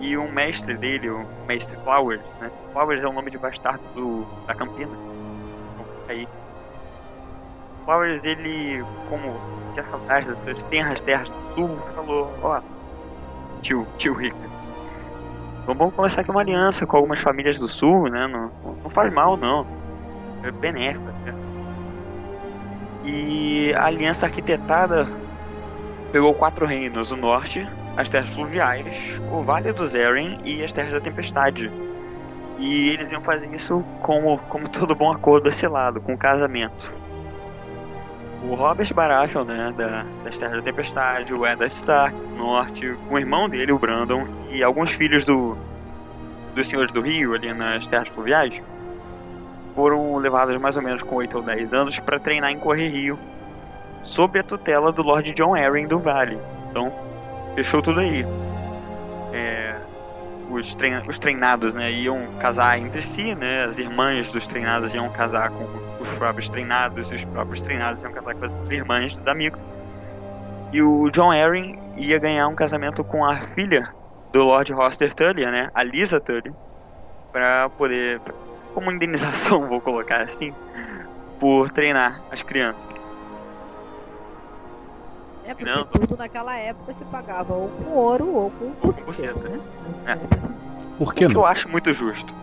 [0.00, 2.50] E um mestre dele, o mestre Flowers, né?
[2.72, 4.92] Flowers é o nome de bastardo do, da Campina.
[6.08, 6.28] Aí.
[7.84, 9.40] Flowers, ele, como
[9.72, 12.60] tinha saudades das suas terras, terras do sul, falou, ó,
[13.62, 14.36] tio, tio Rica,
[15.74, 18.26] vamos começar aqui uma aliança com algumas famílias do sul, né?
[18.26, 18.50] Não,
[18.82, 19.66] não faz mal, não.
[20.42, 21.12] É benéfica.
[21.24, 21.34] Né?
[23.04, 25.08] E a aliança arquitetada
[26.12, 30.92] pegou quatro reinos: o norte, as terras fluviais, o Vale dos Eren e as terras
[30.92, 31.70] da Tempestade.
[32.58, 36.90] E eles iam fazer isso como, como todo bom acordo desse lado, com casamento.
[38.48, 43.48] O Robert Baratheon, né, da, das Terras da Tempestade, o Eddard Stark, norte, o irmão
[43.48, 45.56] dele, o Brandon, e alguns filhos do,
[46.54, 48.54] dos Senhores do Rio, ali nas Terras Fluviais,
[49.74, 53.18] foram levados mais ou menos com 8 ou 10 anos para treinar em Correr Rio,
[54.02, 56.38] sob a tutela do Lord John Arryn do Vale.
[56.70, 56.92] Então,
[57.56, 58.24] fechou tudo aí.
[60.50, 65.10] Os, trein os treinados né, iam casar entre si, né, as irmãs dos treinados iam
[65.10, 65.64] casar com
[66.00, 69.60] os próprios treinados, e os próprios treinados iam casar com as irmãs dos amigos.
[70.72, 73.92] E o John Arryn ia ganhar um casamento com a filha
[74.32, 76.52] do Lord Hoster Tully, né, a Lisa Tully,
[77.32, 78.20] para poder,
[78.72, 80.54] como indenização, vou colocar assim,
[81.40, 83.05] por treinar as crianças.
[85.46, 85.84] É porque não.
[85.84, 89.60] tudo naquela época se pagava ou com ouro ou com pulseira, né?
[90.06, 90.16] É.
[90.98, 91.30] Por que o não?
[91.34, 92.34] que eu acho muito justo.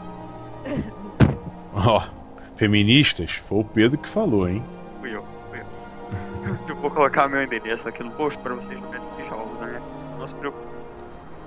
[1.73, 4.63] Ó, oh, feministas, foi o Pedro que falou, hein?
[5.01, 6.57] Fui eu, fui eu.
[6.69, 9.81] eu vou colocar meu endereço aqui no post pra vocês verem tijolos, né?
[10.17, 10.73] Não se preocupe.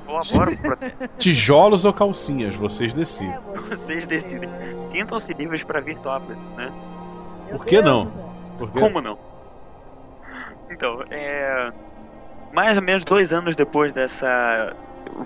[0.04, 0.76] Colaboro pro
[1.18, 3.34] Tijolos ou calcinhas, vocês decidem.
[3.34, 4.48] É, Vocês decidem.
[4.92, 6.72] Sintam-se livres pra vir topless, né?
[7.48, 8.04] Meu Por que Deus não?
[8.04, 8.30] do céu.
[8.58, 9.18] Porque Como não?
[10.76, 11.72] Então, é.
[12.52, 14.76] Mais ou menos dois anos depois dessa.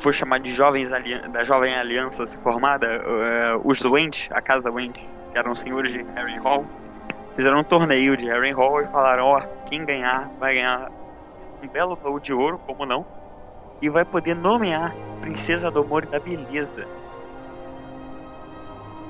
[0.03, 5.01] Vou chamar de jovens da jovem aliança se formada, é, os Wendt, a casa Wendt,
[5.33, 6.67] que eram senhores de Harry Hall,
[7.35, 10.91] fizeram um torneio de Harry Hall e falaram: ó, quem ganhar vai ganhar
[11.63, 13.07] um belo baú de ouro, como não,
[13.81, 16.87] e vai poder nomear Princesa do Amor e da Beleza.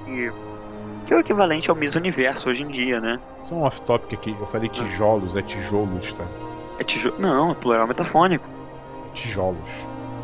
[0.06, 0.49] E.
[1.10, 3.18] Que é o equivalente ao Miss Universo hoje em dia, né?
[3.42, 6.24] Só um off-topic aqui, eu falei tijolos, é tijolos, tá?
[6.78, 7.16] É tijolo.
[7.18, 8.46] Não, é plural metafônico.
[9.12, 9.58] Tijolos.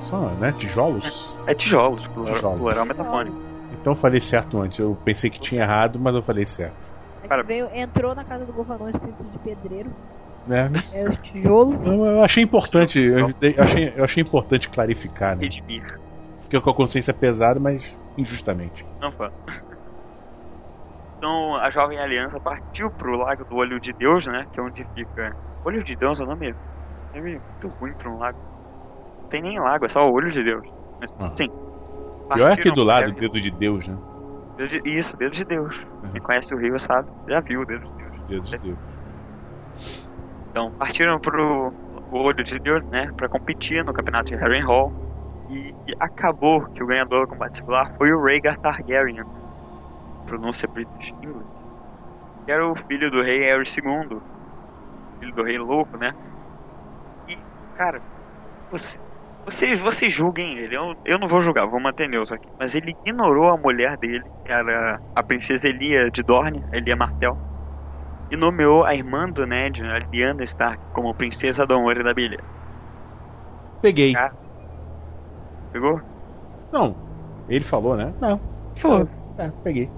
[0.03, 0.55] Só, né?
[0.57, 1.37] Tijolos?
[1.49, 2.61] É tijolos, plural, Tijolos.
[2.61, 3.37] plural metafônico.
[3.72, 4.78] Então eu falei certo antes.
[4.78, 6.76] Eu pensei que tinha errado, mas eu falei certo.
[7.28, 9.91] É veio, entrou na casa do governador espírito de pedreiro.
[10.47, 10.70] Né?
[10.93, 11.84] É os tijolos.
[11.84, 15.43] Eu, eu achei importante, eu, eu achei, eu achei importante clarificar, né?
[15.43, 15.99] Redimir.
[16.43, 17.84] Fiquei com a consciência pesada, mas
[18.16, 18.87] injustamente.
[19.01, 19.32] Não fã.
[21.27, 24.47] Então a jovem aliança partiu pro lago do Olho de Deus, né?
[24.53, 25.37] Que é onde fica.
[25.64, 26.55] Olho de Deus é o nome?
[27.12, 28.39] É muito ruim pra um lago.
[29.20, 30.64] Não tem nem lago, é só o Olho de Deus.
[31.01, 31.33] Mas Ah.
[31.37, 31.49] sim.
[32.33, 33.99] Pior é aqui Partiram do lado, dedo de Deus, né?
[34.57, 35.74] De- Isso, dedo de Deus.
[36.01, 36.12] Uhum.
[36.12, 38.27] Quem conhece o Rio sabe, já viu o dedo de Deus.
[38.29, 38.79] Dedo de Deus.
[40.51, 41.74] Então, partiram pro
[42.12, 44.93] Olho de Deus, né, pra competir no campeonato de Harrenhal.
[45.49, 49.22] E, e acabou que o ganhador do combate singular foi o Rhaegar Targaryen,
[50.27, 51.49] pronúncia British English,
[52.45, 54.20] que era o filho do rei Harry II,
[55.20, 56.12] filho do rei louco, né?
[57.29, 57.39] E,
[57.77, 58.01] cara,
[58.70, 58.99] você,
[59.45, 62.49] vocês, vocês julguem ele, eu, eu não vou julgar, vou manter neutro aqui.
[62.59, 67.39] Mas ele ignorou a mulher dele, que era a princesa Elia de Dorne, Elia Martel,
[68.31, 72.12] e nomeou a irmã do Ned, a Lyanna Stark, como princesa do amor e da
[72.12, 72.43] beleza.
[73.81, 74.16] Peguei.
[74.16, 74.33] Ah.
[75.72, 76.01] Pegou?
[76.72, 76.97] Não.
[77.49, 78.12] Ele falou, né?
[78.20, 78.41] Não.
[78.77, 79.09] Falou.
[79.39, 79.89] É, peguei.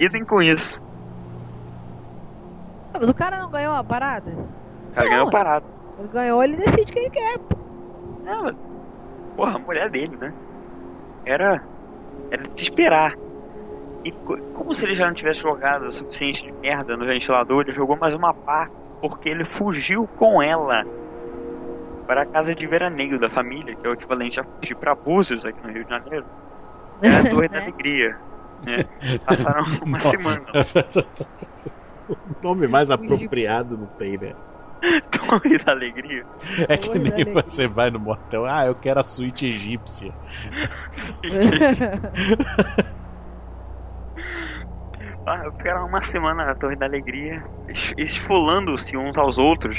[0.00, 0.80] Lidem com isso.
[2.92, 4.30] Ah, Mas o cara não ganhou a parada?
[4.90, 5.30] O cara Não, ganhou é.
[5.30, 5.74] parado.
[5.98, 7.38] Ele ganhou, ele decide quem ele quer.
[7.48, 7.56] pô.
[8.24, 8.56] Não, mas,
[9.36, 10.32] porra, a mulher dele, né?
[11.24, 11.66] Era.
[12.30, 13.14] Era de se esperar.
[14.04, 17.62] E co- como se ele já não tivesse jogado o suficiente de merda no ventilador,
[17.62, 18.70] ele jogou mais uma pá,
[19.00, 20.86] porque ele fugiu com ela
[22.06, 25.44] para a casa de veraneio da família, que é o equivalente a fugir para Búzios
[25.44, 26.26] aqui no Rio de Janeiro.
[27.08, 27.64] É a Torre da Né?
[27.64, 28.16] Alegria.
[28.62, 28.84] Né?
[29.24, 30.46] Passaram uma semana.
[32.08, 34.34] o nome mais apropriado não tem, né?
[35.10, 36.24] Torre da Alegria.
[36.68, 40.14] É que Torre nem você vai no motel, ah, eu quero a suíte egípcia.
[45.26, 49.76] Ah, ficaram uma semana na Torre da Alegria, es- esfolando-se uns aos outros.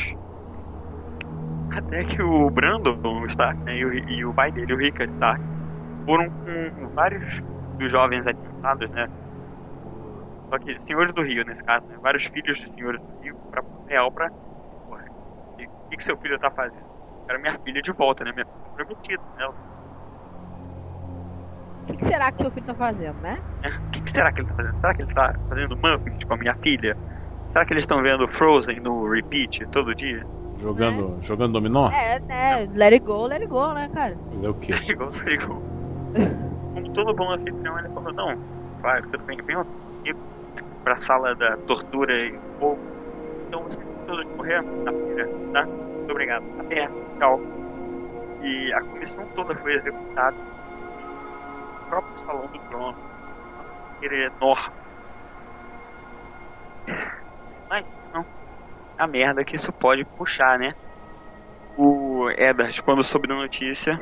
[1.70, 5.44] Até que o Brandon Stark né, e, o, e o pai dele, o Rickard Stark,
[6.06, 7.26] foram com vários
[7.78, 9.08] dos jovens atentados, né?
[10.50, 11.98] Só que senhores do Rio, nesse caso, né?
[12.02, 14.30] Vários filhos de senhores do Rio pra Porto Real pra.
[14.86, 16.86] Porra, o que, que seu filho tá fazendo?
[17.28, 18.32] Quero minha filha de volta, né?
[18.32, 19.46] Minha filha prometida, né?
[19.48, 19.54] O
[21.86, 23.38] que, que será que seu filho tá fazendo, né?
[23.66, 24.80] O que, que será que ele tá fazendo?
[24.80, 26.96] Será que ele tá fazendo muffins com a minha filha?
[27.52, 30.24] Será que eles estão vendo Frozen no repeat todo dia?
[30.60, 31.90] Jogando, jogando dominó?
[31.92, 32.68] É, né?
[32.74, 34.16] Let it go, let it go, né, cara?
[34.30, 34.74] Fazer o quê?
[34.88, 35.62] Igual igual.
[36.92, 38.36] Todo bom anfitrião, ele falou: Não,
[38.82, 40.20] vai, tudo bem, venham comigo
[40.84, 42.80] pra sala da tortura e fogo.
[43.48, 45.66] Então vocês vão todos morrer na feira, tá?
[45.66, 46.44] Muito obrigado.
[46.60, 47.40] Até, tchau.
[48.42, 52.98] E a comissão toda foi executada no próprio salão do trono.
[54.02, 54.74] Ele é enorme.
[57.70, 58.26] Mas, não.
[58.98, 60.74] A merda que isso pode puxar, né?
[61.78, 63.98] O Eddard, quando soube da notícia,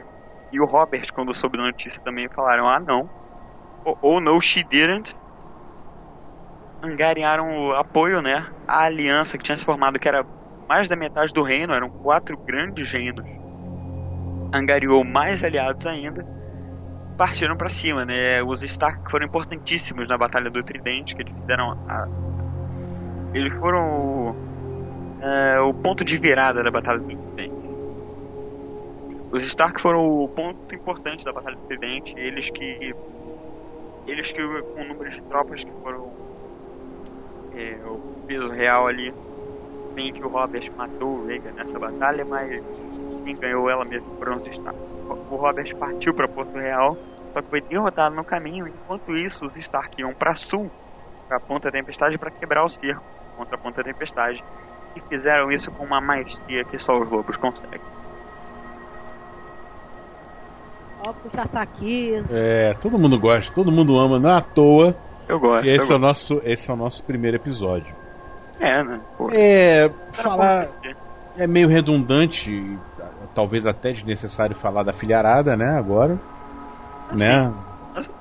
[0.51, 3.09] e o Robert, quando soube da notícia, também falaram: ah, não.
[3.85, 5.15] Ou, ou no, she didn't.
[6.83, 8.45] Angariaram o apoio, né?
[8.67, 10.25] A aliança que tinha se formado, que era
[10.67, 13.25] mais da metade do reino, eram quatro grandes reinos.
[14.53, 16.25] Angariou mais aliados ainda.
[17.17, 18.41] Partiram pra cima, né?
[18.43, 22.07] Os Stark foram importantíssimos na Batalha do Tridente, que eles fizeram a...
[23.33, 24.35] Eles foram o,
[25.21, 27.60] é, o ponto de virada da Batalha do Tridente.
[29.31, 32.93] Os Stark foram o ponto importante da Batalha do Tridente, eles que
[34.05, 36.11] eles que com o número de tropas que foram
[37.55, 39.13] é, o peso real ali,
[39.93, 42.61] bem que o Robert matou o Rhaegar nessa batalha, mas
[43.23, 44.77] quem ganhou ela mesmo foram os Stark.
[45.29, 46.97] O Robert partiu para Porto Real,
[47.31, 50.69] só que foi derrotado no caminho, enquanto isso os Stark iam para sul,
[51.29, 53.03] para Ponta Tempestade para quebrar o cerco
[53.37, 54.43] contra a Ponta Tempestade.
[54.93, 58.00] E fizeram isso com uma maestria que só os lobos conseguem.
[61.07, 62.25] Ó, puxa saquinho.
[62.29, 64.95] É, todo mundo gosta, todo mundo ama, não é à toa.
[65.27, 65.65] Eu gosto.
[65.65, 67.93] E esse é, eu o nosso, esse é o nosso primeiro episódio.
[68.59, 68.63] gosto.
[68.63, 69.01] É, né?
[69.17, 70.95] Pô, É, falar acontecer.
[71.35, 72.51] é meio redundante,
[73.33, 76.19] talvez até desnecessário falar da filharada, né, agora.
[77.17, 77.51] Né?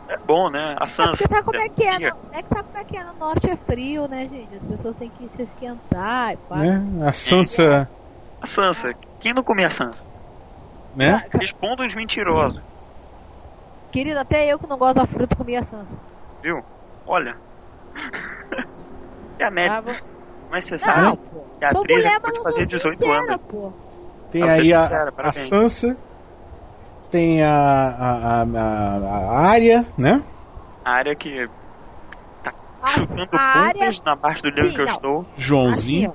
[0.08, 0.74] É bom, né?
[0.80, 1.10] A É Sansa.
[1.12, 1.98] porque sabe como é que é?
[1.98, 3.04] No, é que sabe como é que é?
[3.04, 4.54] No norte é frio, né, gente?
[4.56, 6.56] As pessoas têm que se esquentar e pá.
[6.58, 7.06] né?
[7.06, 7.88] A Sansa,
[8.40, 8.92] A Sansa.
[9.20, 10.00] Quem não comia a Sansa?
[10.92, 11.22] né?
[11.32, 12.60] Responda os mentirosos,
[13.92, 15.96] Querido, até eu que não gosto da fruta comia Sansa.
[16.42, 16.62] viu?
[17.06, 17.36] Olha.
[19.38, 19.82] é a Ah, média.
[19.82, 19.96] vou-
[20.50, 21.46] Mas você Não, sabe pô.
[21.58, 23.40] que a atriz mulher, pode não fazer sou 18 sincera, anos.
[23.48, 23.72] pô.
[24.30, 25.48] Tem aí a, sincero, a parabéns.
[25.48, 25.96] Sansa,
[27.10, 28.96] tem a, a, a, a,
[29.32, 30.22] a Arya, né?
[30.84, 31.46] A área que
[32.42, 34.94] tá A- chutando a área- pontas na parte do livro Sim, que eu não.
[34.94, 35.20] estou.
[35.20, 36.14] Assim, Joãozinho.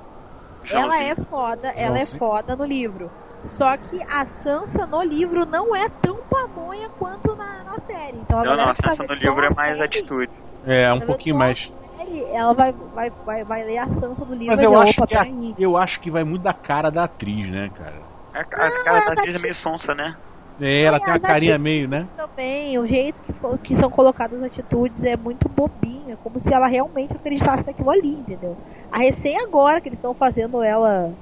[0.71, 1.11] ela Joãozinho.
[1.11, 2.19] é foda, ela é Joãozinho.
[2.19, 3.11] foda no livro.
[3.45, 8.19] Só que a Sansa no livro não é tão pamonha quanto na, na série.
[8.21, 10.31] Então a Não, não, a tá Sansa no livro é a mais série, atitude.
[10.63, 11.73] É, um Tá pouquinho mais.
[11.89, 14.75] a série, Ela vai, vai, vai, vai ler a Sansa do livro Mas e eu
[14.75, 15.57] dizer, acho, que a- peraí.
[15.57, 18.03] eu acho que vai muito da cara da atriz, né, cara?
[18.33, 20.13] A, a cara ela da tá atriz é meio sonsa, né?
[20.59, 22.07] É, ela tem uma as carinha meio, né?
[22.15, 26.39] também, o jeito que, fo- que são colocadas as atitudes é muito bobinho, é como
[26.39, 28.57] se ela realmente acreditasse naquilo ali, entendeu?
[28.91, 31.17] A recém agora que eles estão fazendo ela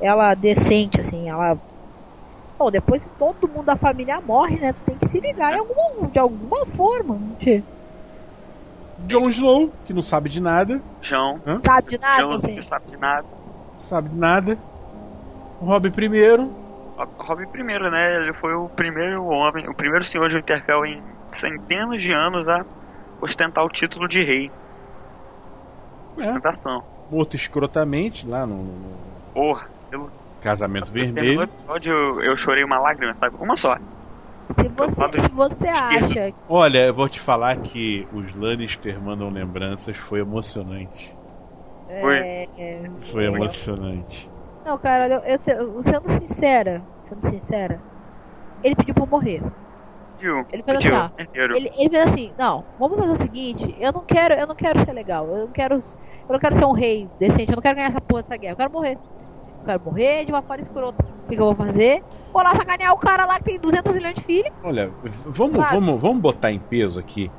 [0.00, 1.54] ela decente, assim, ela.
[2.58, 4.72] Bom, depois que todo mundo da família morre, né?
[4.72, 7.64] Tu tem que se ligar em alguma, de alguma forma, não te
[9.08, 11.40] Jon Snow, que não sabe de nada, João.
[11.64, 12.62] sabe de nada, João assim.
[12.62, 13.26] sabe de nada.
[13.78, 14.58] sabe de nada.
[15.60, 16.50] Rob primeiro,
[17.18, 18.22] Robin primeiro, né?
[18.22, 22.64] Ele foi o primeiro homem, o primeiro senhor de Winterfell em centenas de anos a
[23.20, 24.50] ostentar o título de rei.
[26.18, 26.82] é, Ostentação.
[27.10, 28.92] morto escrotamente lá no, no
[29.32, 29.68] Porra,
[30.44, 31.42] casamento vermelho.
[31.42, 33.36] episódio eu, eu chorei uma lágrima, sabe?
[33.40, 33.74] Uma só.
[33.76, 39.96] Se você, se você acha Olha, eu vou te falar que os Lannister mandam lembranças,
[39.96, 41.16] foi emocionante.
[42.00, 42.18] Foi.
[42.18, 44.30] é, é, Foi emocionante.
[44.64, 47.82] Não, cara, eu, eu, eu- sendo sincera, sendo sincera,
[48.62, 49.42] ele pediu pra eu morrer.
[50.16, 50.46] Pediu.
[50.52, 50.96] Ele fez Pediu.
[50.96, 51.10] assim.
[51.34, 54.84] Ele, ele fez assim, não, vamos fazer o seguinte, eu não quero, eu não quero
[54.84, 55.74] ser legal, eu não quero.
[55.76, 58.52] Eu não quero ser um rei decente, eu não quero ganhar essa porra dessa guerra,
[58.52, 58.98] eu quero morrer.
[59.64, 61.02] Eu quero morrer de uma forma escrota.
[61.02, 62.02] O que, que eu vou fazer?
[62.32, 64.52] Vou lá sacanear o cara lá que tem 200 milhões de filhos.
[64.62, 64.90] Olha,
[65.24, 65.80] vamos, Claro.
[65.80, 67.30] vamos, vamos botar em peso aqui.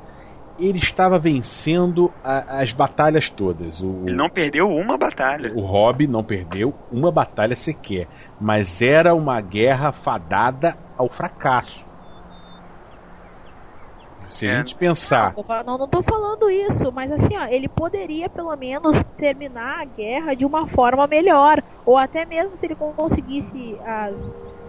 [0.58, 3.80] Ele estava vencendo a- as batalhas todas.
[3.82, 5.52] O, Ele não perdeu uma batalha.
[5.54, 8.08] o Rob não perdeu uma batalha sequer.
[8.40, 11.94] Mas era uma guerra fadada ao fracasso.
[14.28, 14.58] Se a É.
[14.58, 15.34] gente pensar.
[15.64, 20.34] Não, não tô falando isso, mas assim, ó, ele poderia pelo menos terminar a guerra
[20.34, 21.62] de uma forma melhor.
[21.84, 24.16] Ou até mesmo se ele con- conseguisse as.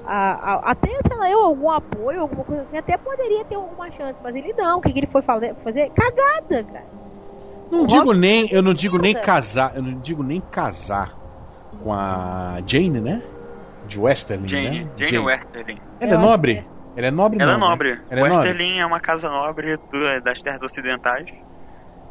[0.04, 3.92] a- a- até, sei lá, eu, algum apoio, alguma coisa assim, até poderia ter alguma
[3.92, 4.78] chance, mas ele não.
[4.80, 5.54] O que, que ele foi fazer?
[5.64, 5.90] fazer?
[5.90, 6.86] Cagada, cara.
[7.70, 11.14] Não O digo Rob- nem, eu não digo nem casar, eu não digo nem casar
[11.84, 13.22] com a Jane, né?
[13.86, 14.88] De Westerling, Jane, né?
[14.98, 15.80] Jane Westerling.
[16.00, 16.77] Ela é nobre?
[16.98, 17.68] Ela é nobre Ela é não, né?
[17.70, 18.02] nobre.
[18.10, 18.56] Ela é nobre?
[18.56, 21.30] Westerling é uma casa nobre do- das terras ocidentais.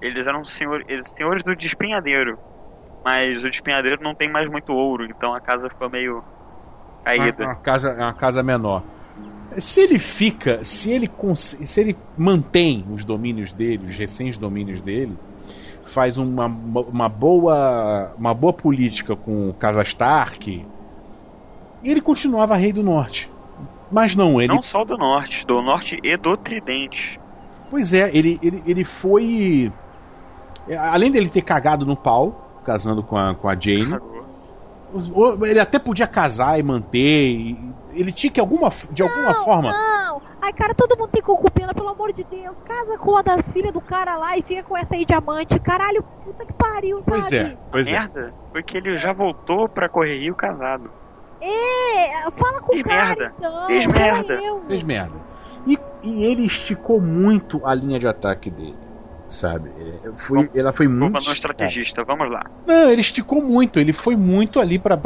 [0.01, 2.41] Eles eram senhor, eles, senhores do despenhadeiro.
[3.05, 6.25] Mas o despenhadeiro não tem mais muito ouro, então a casa ficou meio
[7.17, 7.57] É uma, caída.
[7.57, 8.85] casa, é uma casa menor.
[9.59, 15.19] Se ele fica, se ele se ele mantém os domínios dele, os recentes domínios dele,
[15.85, 20.67] faz uma, uma boa uma boa política com o Casa Stark,
[21.83, 23.31] ele continuava rei do norte.
[23.91, 27.21] Mas não, ele Não só do norte, do norte e do tridente.
[27.71, 29.73] Pois é, ele, ele, ele foi.
[30.69, 33.97] é, Além dele ter cagado no pau, casando com a, com a Jane,
[35.15, 37.31] o- ele até podia casar e manter.
[37.31, 39.73] e- ele tinha que, alguma, de alguma Não, forma.
[39.73, 42.59] Não, ai cara, todo mundo tem concubina, pelo amor de Deus.
[42.61, 45.59] Casa com uma das filhas do cara lá e fica com essa aí diamante.
[45.61, 47.21] Caralho, puta que pariu, sabe?
[47.21, 47.93] Pois é, pois é.
[47.93, 50.91] Merda, foi que ele já voltou pra correr Rio casado.
[51.41, 53.67] É, fala com Fez o cara merda, então.
[53.67, 54.35] fez merda.
[54.43, 54.63] eu.
[54.67, 55.15] Fez merda.
[55.67, 58.87] E, e ele esticou muito a linha de ataque dele.
[59.29, 59.71] Sabe?
[59.77, 61.13] É, Foi, ela foi muito.
[61.25, 62.43] No estrategista, vamos lá.
[62.65, 64.97] Não, ele esticou muito, ele foi muito ali para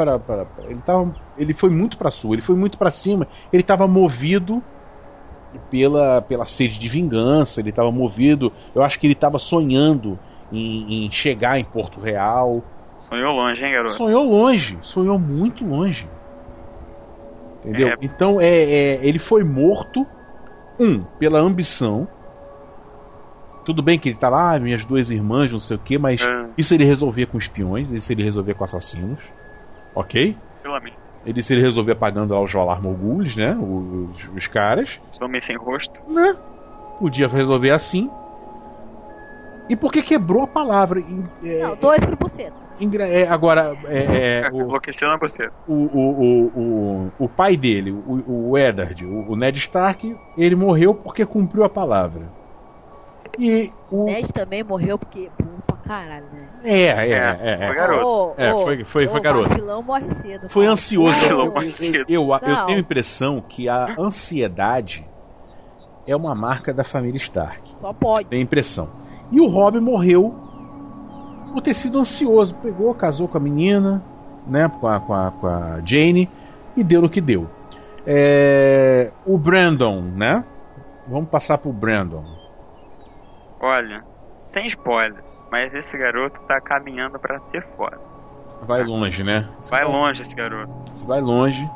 [0.67, 4.61] ele tava, ele foi muito para sul, ele foi muito para cima, ele estava movido
[5.71, 10.19] pela pela sede de vingança, ele estava movido, eu acho que ele estava sonhando
[10.51, 12.61] em, em chegar em Porto Real,
[13.09, 13.91] Sonhou longe, hein, garoto?
[13.91, 16.07] sonhou longe, sonhou muito longe.
[17.63, 17.89] Entendeu?
[17.89, 17.95] É.
[18.01, 20.05] Então é, é, ele foi morto
[20.79, 22.07] um pela ambição.
[23.63, 26.21] Tudo bem que ele tá lá, ah, minhas duas irmãs, não sei o que, mas
[26.23, 26.49] Ah.
[26.57, 29.19] isso ele resolvia com espiões, isso ele resolvia com assassinos.
[29.93, 30.35] Ok?
[30.63, 30.97] Pelo menos.
[31.23, 33.55] Ele isso ele resolvia pagando lá os Jolar Moguls, né?
[33.55, 34.99] Os, os caras.
[35.13, 35.93] Esse homem sem rosto.
[36.07, 36.35] Né?
[36.97, 38.09] Podia resolver assim.
[39.69, 40.99] E porque quebrou a palavra.
[40.99, 42.53] E, é, Não, dois por buceta.
[43.01, 45.49] É, agora, é, é, o, Enlouqueceu na você.
[45.67, 50.55] o, o, o, o, o pai dele, o, o Eddard, o, o Ned Stark, ele
[50.55, 52.23] morreu porque cumpriu a palavra.
[53.39, 54.05] E o.
[54.05, 55.29] Ned também morreu porque
[55.65, 56.47] pra caralho, né?
[56.63, 57.57] É, é, é.
[57.63, 57.67] é.
[57.67, 58.07] Foi garoto.
[58.07, 59.49] Ô, É, foi- foi- foi ô, garoto.
[59.49, 60.49] Vacilão morre cedo.
[60.49, 60.73] Foi cara.
[60.73, 61.13] ansioso.
[61.13, 62.05] Vacilão Eu, eu, cedo.
[62.07, 62.65] eu, eu Não.
[62.65, 65.05] tenho a impressão que a ansiedade
[66.07, 67.61] é uma marca da família Stark.
[67.79, 68.27] Só pode.
[68.29, 68.89] Tenho a impressão.
[69.31, 70.50] E o Rob morreu
[71.51, 72.55] por ter sido ansioso.
[72.55, 74.01] Pegou, casou com a menina,
[74.47, 74.69] né?
[74.79, 76.29] Com a, com a, com a Jane,
[76.75, 77.47] e deu no que deu.
[78.05, 80.43] É, o Brandon, né?
[81.07, 82.23] Vamos passar pro Brandon.
[83.59, 84.01] Olha,
[84.53, 87.99] sem spoiler, mas esse garoto tá caminhando pra ser foda.
[88.63, 89.47] Vai longe, né?
[89.59, 90.71] Você Vai longe esse garoto.
[90.95, 91.69] Você vai longe.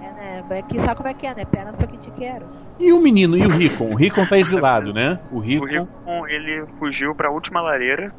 [0.00, 0.44] É, né?
[0.48, 1.44] Vai que sabe como é que é, né?
[1.44, 2.44] Pernas pra quem te quero.
[2.78, 3.90] E o menino, e o Rickon?
[3.90, 5.18] O Rickon tá exilado, né?
[5.30, 8.12] O O Rickon Rickon, ele fugiu pra última lareira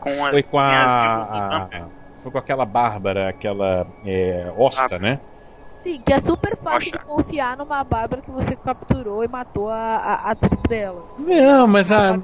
[0.00, 1.90] com a, foi com a, a-
[2.22, 4.98] foi com aquela Bárbara, aquela é, Osta, Ah.
[4.98, 5.20] né?
[5.82, 9.96] Sim, que é super fácil de confiar numa Bárbara que você capturou e matou a,
[9.96, 11.02] a, a tribo dela.
[11.18, 12.18] Não, mas a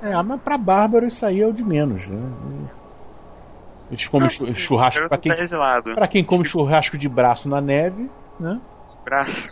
[0.00, 2.18] é, mas pra Bárbara isso aí é o de menos, né?
[3.90, 7.60] Eles comem Não, churrasco pra quem, tá pra quem come Se- churrasco de braço na
[7.60, 8.08] neve,
[8.40, 8.58] né?
[9.04, 9.50] Braço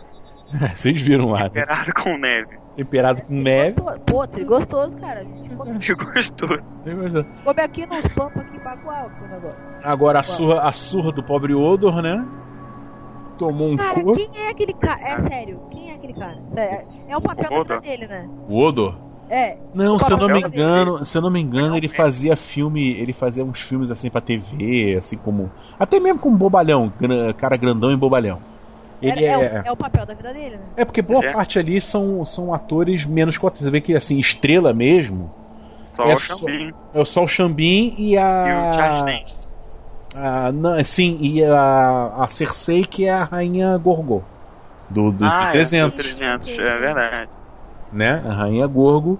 [0.75, 1.49] Vocês viram lá, né?
[1.49, 2.60] temperado com neve.
[2.81, 3.79] Temperado com neve.
[3.79, 3.99] Gostoso.
[4.05, 5.19] Pô, gostoso, cara.
[5.21, 6.59] A gente come, Que gostoso.
[7.43, 9.55] come aqui nos pampas aqui em Bagual, o negócio.
[9.83, 12.25] Agora a surra, a surra do pobre Odor, né?
[13.37, 14.99] Tomou um Cara, quem é aquele cara?
[15.01, 16.37] É sério, quem é aquele cara?
[16.55, 18.27] É, é o papel O da dele, né?
[18.49, 18.95] O Odor?
[19.29, 19.57] É.
[19.73, 20.47] Não, se eu não me dele.
[20.47, 21.89] engano, se eu não me engano, ele é.
[21.89, 25.49] fazia filme, ele fazia uns filmes assim pra TV, assim como,
[25.79, 26.91] até mesmo como bobalhão,
[27.37, 28.39] cara grandão e bobalhão.
[29.01, 30.75] Ele é, é, é, o, é o papel da vida dele, né?
[30.75, 31.31] é porque boa Certo.
[31.31, 33.61] parte ali são, são atores menos cotados.
[33.63, 35.33] Você vê que assim, estrela mesmo
[35.95, 39.47] Só É o só- Xambim é só o Xambin e e o a, Charles Dance.
[40.15, 44.23] a não, sim, e a, a Cersei que é a rainha Gorgô.
[44.89, 46.19] do, do, ah, do 300.
[46.21, 47.31] É, do 300, é verdade.
[47.91, 48.11] Né?
[48.25, 49.19] A Rainha Gorgo.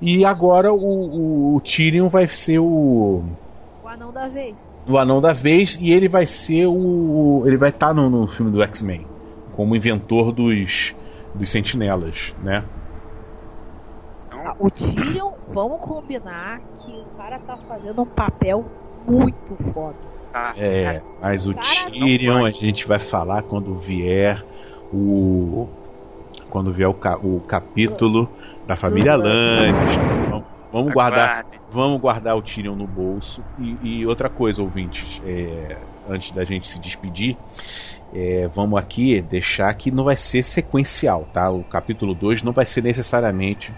[0.00, 3.24] E agora o, o, o Tyrion vai ser o.
[3.80, 4.58] O anão da vez.
[4.88, 7.44] O anão da vez e ele vai ser o.
[7.46, 9.06] Ele vai estar tá no, no filme do X-Men.
[9.52, 10.94] Como inventor dos,
[11.34, 12.64] dos sentinelas, né?
[14.30, 18.64] Ah, o Tyrion, vamos combinar que o cara tá fazendo um papel
[18.94, 19.98] muito foda.
[20.32, 24.44] Ah, É, mas o Tyrion a gente vai falar quando vier
[24.92, 25.68] o.
[26.50, 28.28] Quando vier o, ca- o capítulo
[28.66, 29.70] da família Lannister.
[30.26, 33.44] Então, vamos guardar, vamos guardar o Tyrion no bolso.
[33.56, 37.38] E, e outra coisa, ouvintes, é, antes da gente se despedir,
[38.12, 41.50] é, vamos aqui deixar que não vai ser sequencial, tá?
[41.50, 43.74] O capítulo 2 não vai ser necessariamente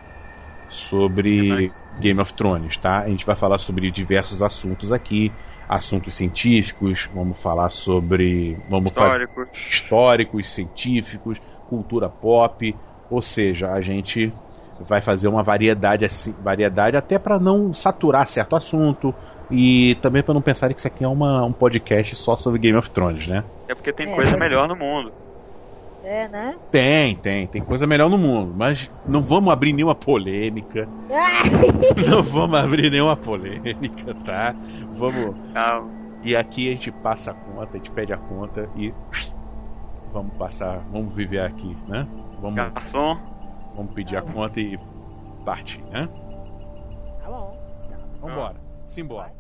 [0.69, 3.01] sobre Game of Thrones, tá?
[3.01, 5.33] A gente vai falar sobre diversos assuntos aqui,
[5.67, 9.51] assuntos científicos, vamos falar sobre, vamos fazer Histórico.
[9.67, 12.79] históricos, científicos, cultura pop,
[13.09, 14.33] ou seja, a gente
[14.81, 19.15] vai fazer uma variedade assim, variedade até para não saturar certo assunto
[19.51, 22.77] e também para não pensarem que isso aqui é uma, um podcast só sobre Game
[22.79, 23.45] of Thrones, né?
[23.67, 24.39] É porque tem É, coisa é.
[24.39, 25.13] melhor no mundo.
[26.05, 26.55] É, né?
[26.71, 30.89] Tem, tem, tem coisa melhor no mundo, mas não vamos abrir nenhuma polêmica,
[32.09, 34.55] não vamos abrir nenhuma polêmica, tá?
[34.93, 35.83] Vamos Ah,
[36.23, 38.93] e aqui a gente passa a conta, a gente pede a conta e
[40.13, 42.07] vamos passar, vamos viver aqui, né?
[42.41, 43.19] Vamos garçom.
[43.79, 44.77] Vamos pedir a conta e
[45.45, 46.09] partir, né?
[47.23, 47.57] Tá bom.
[48.21, 48.57] Vambora.
[48.85, 49.38] Simbora.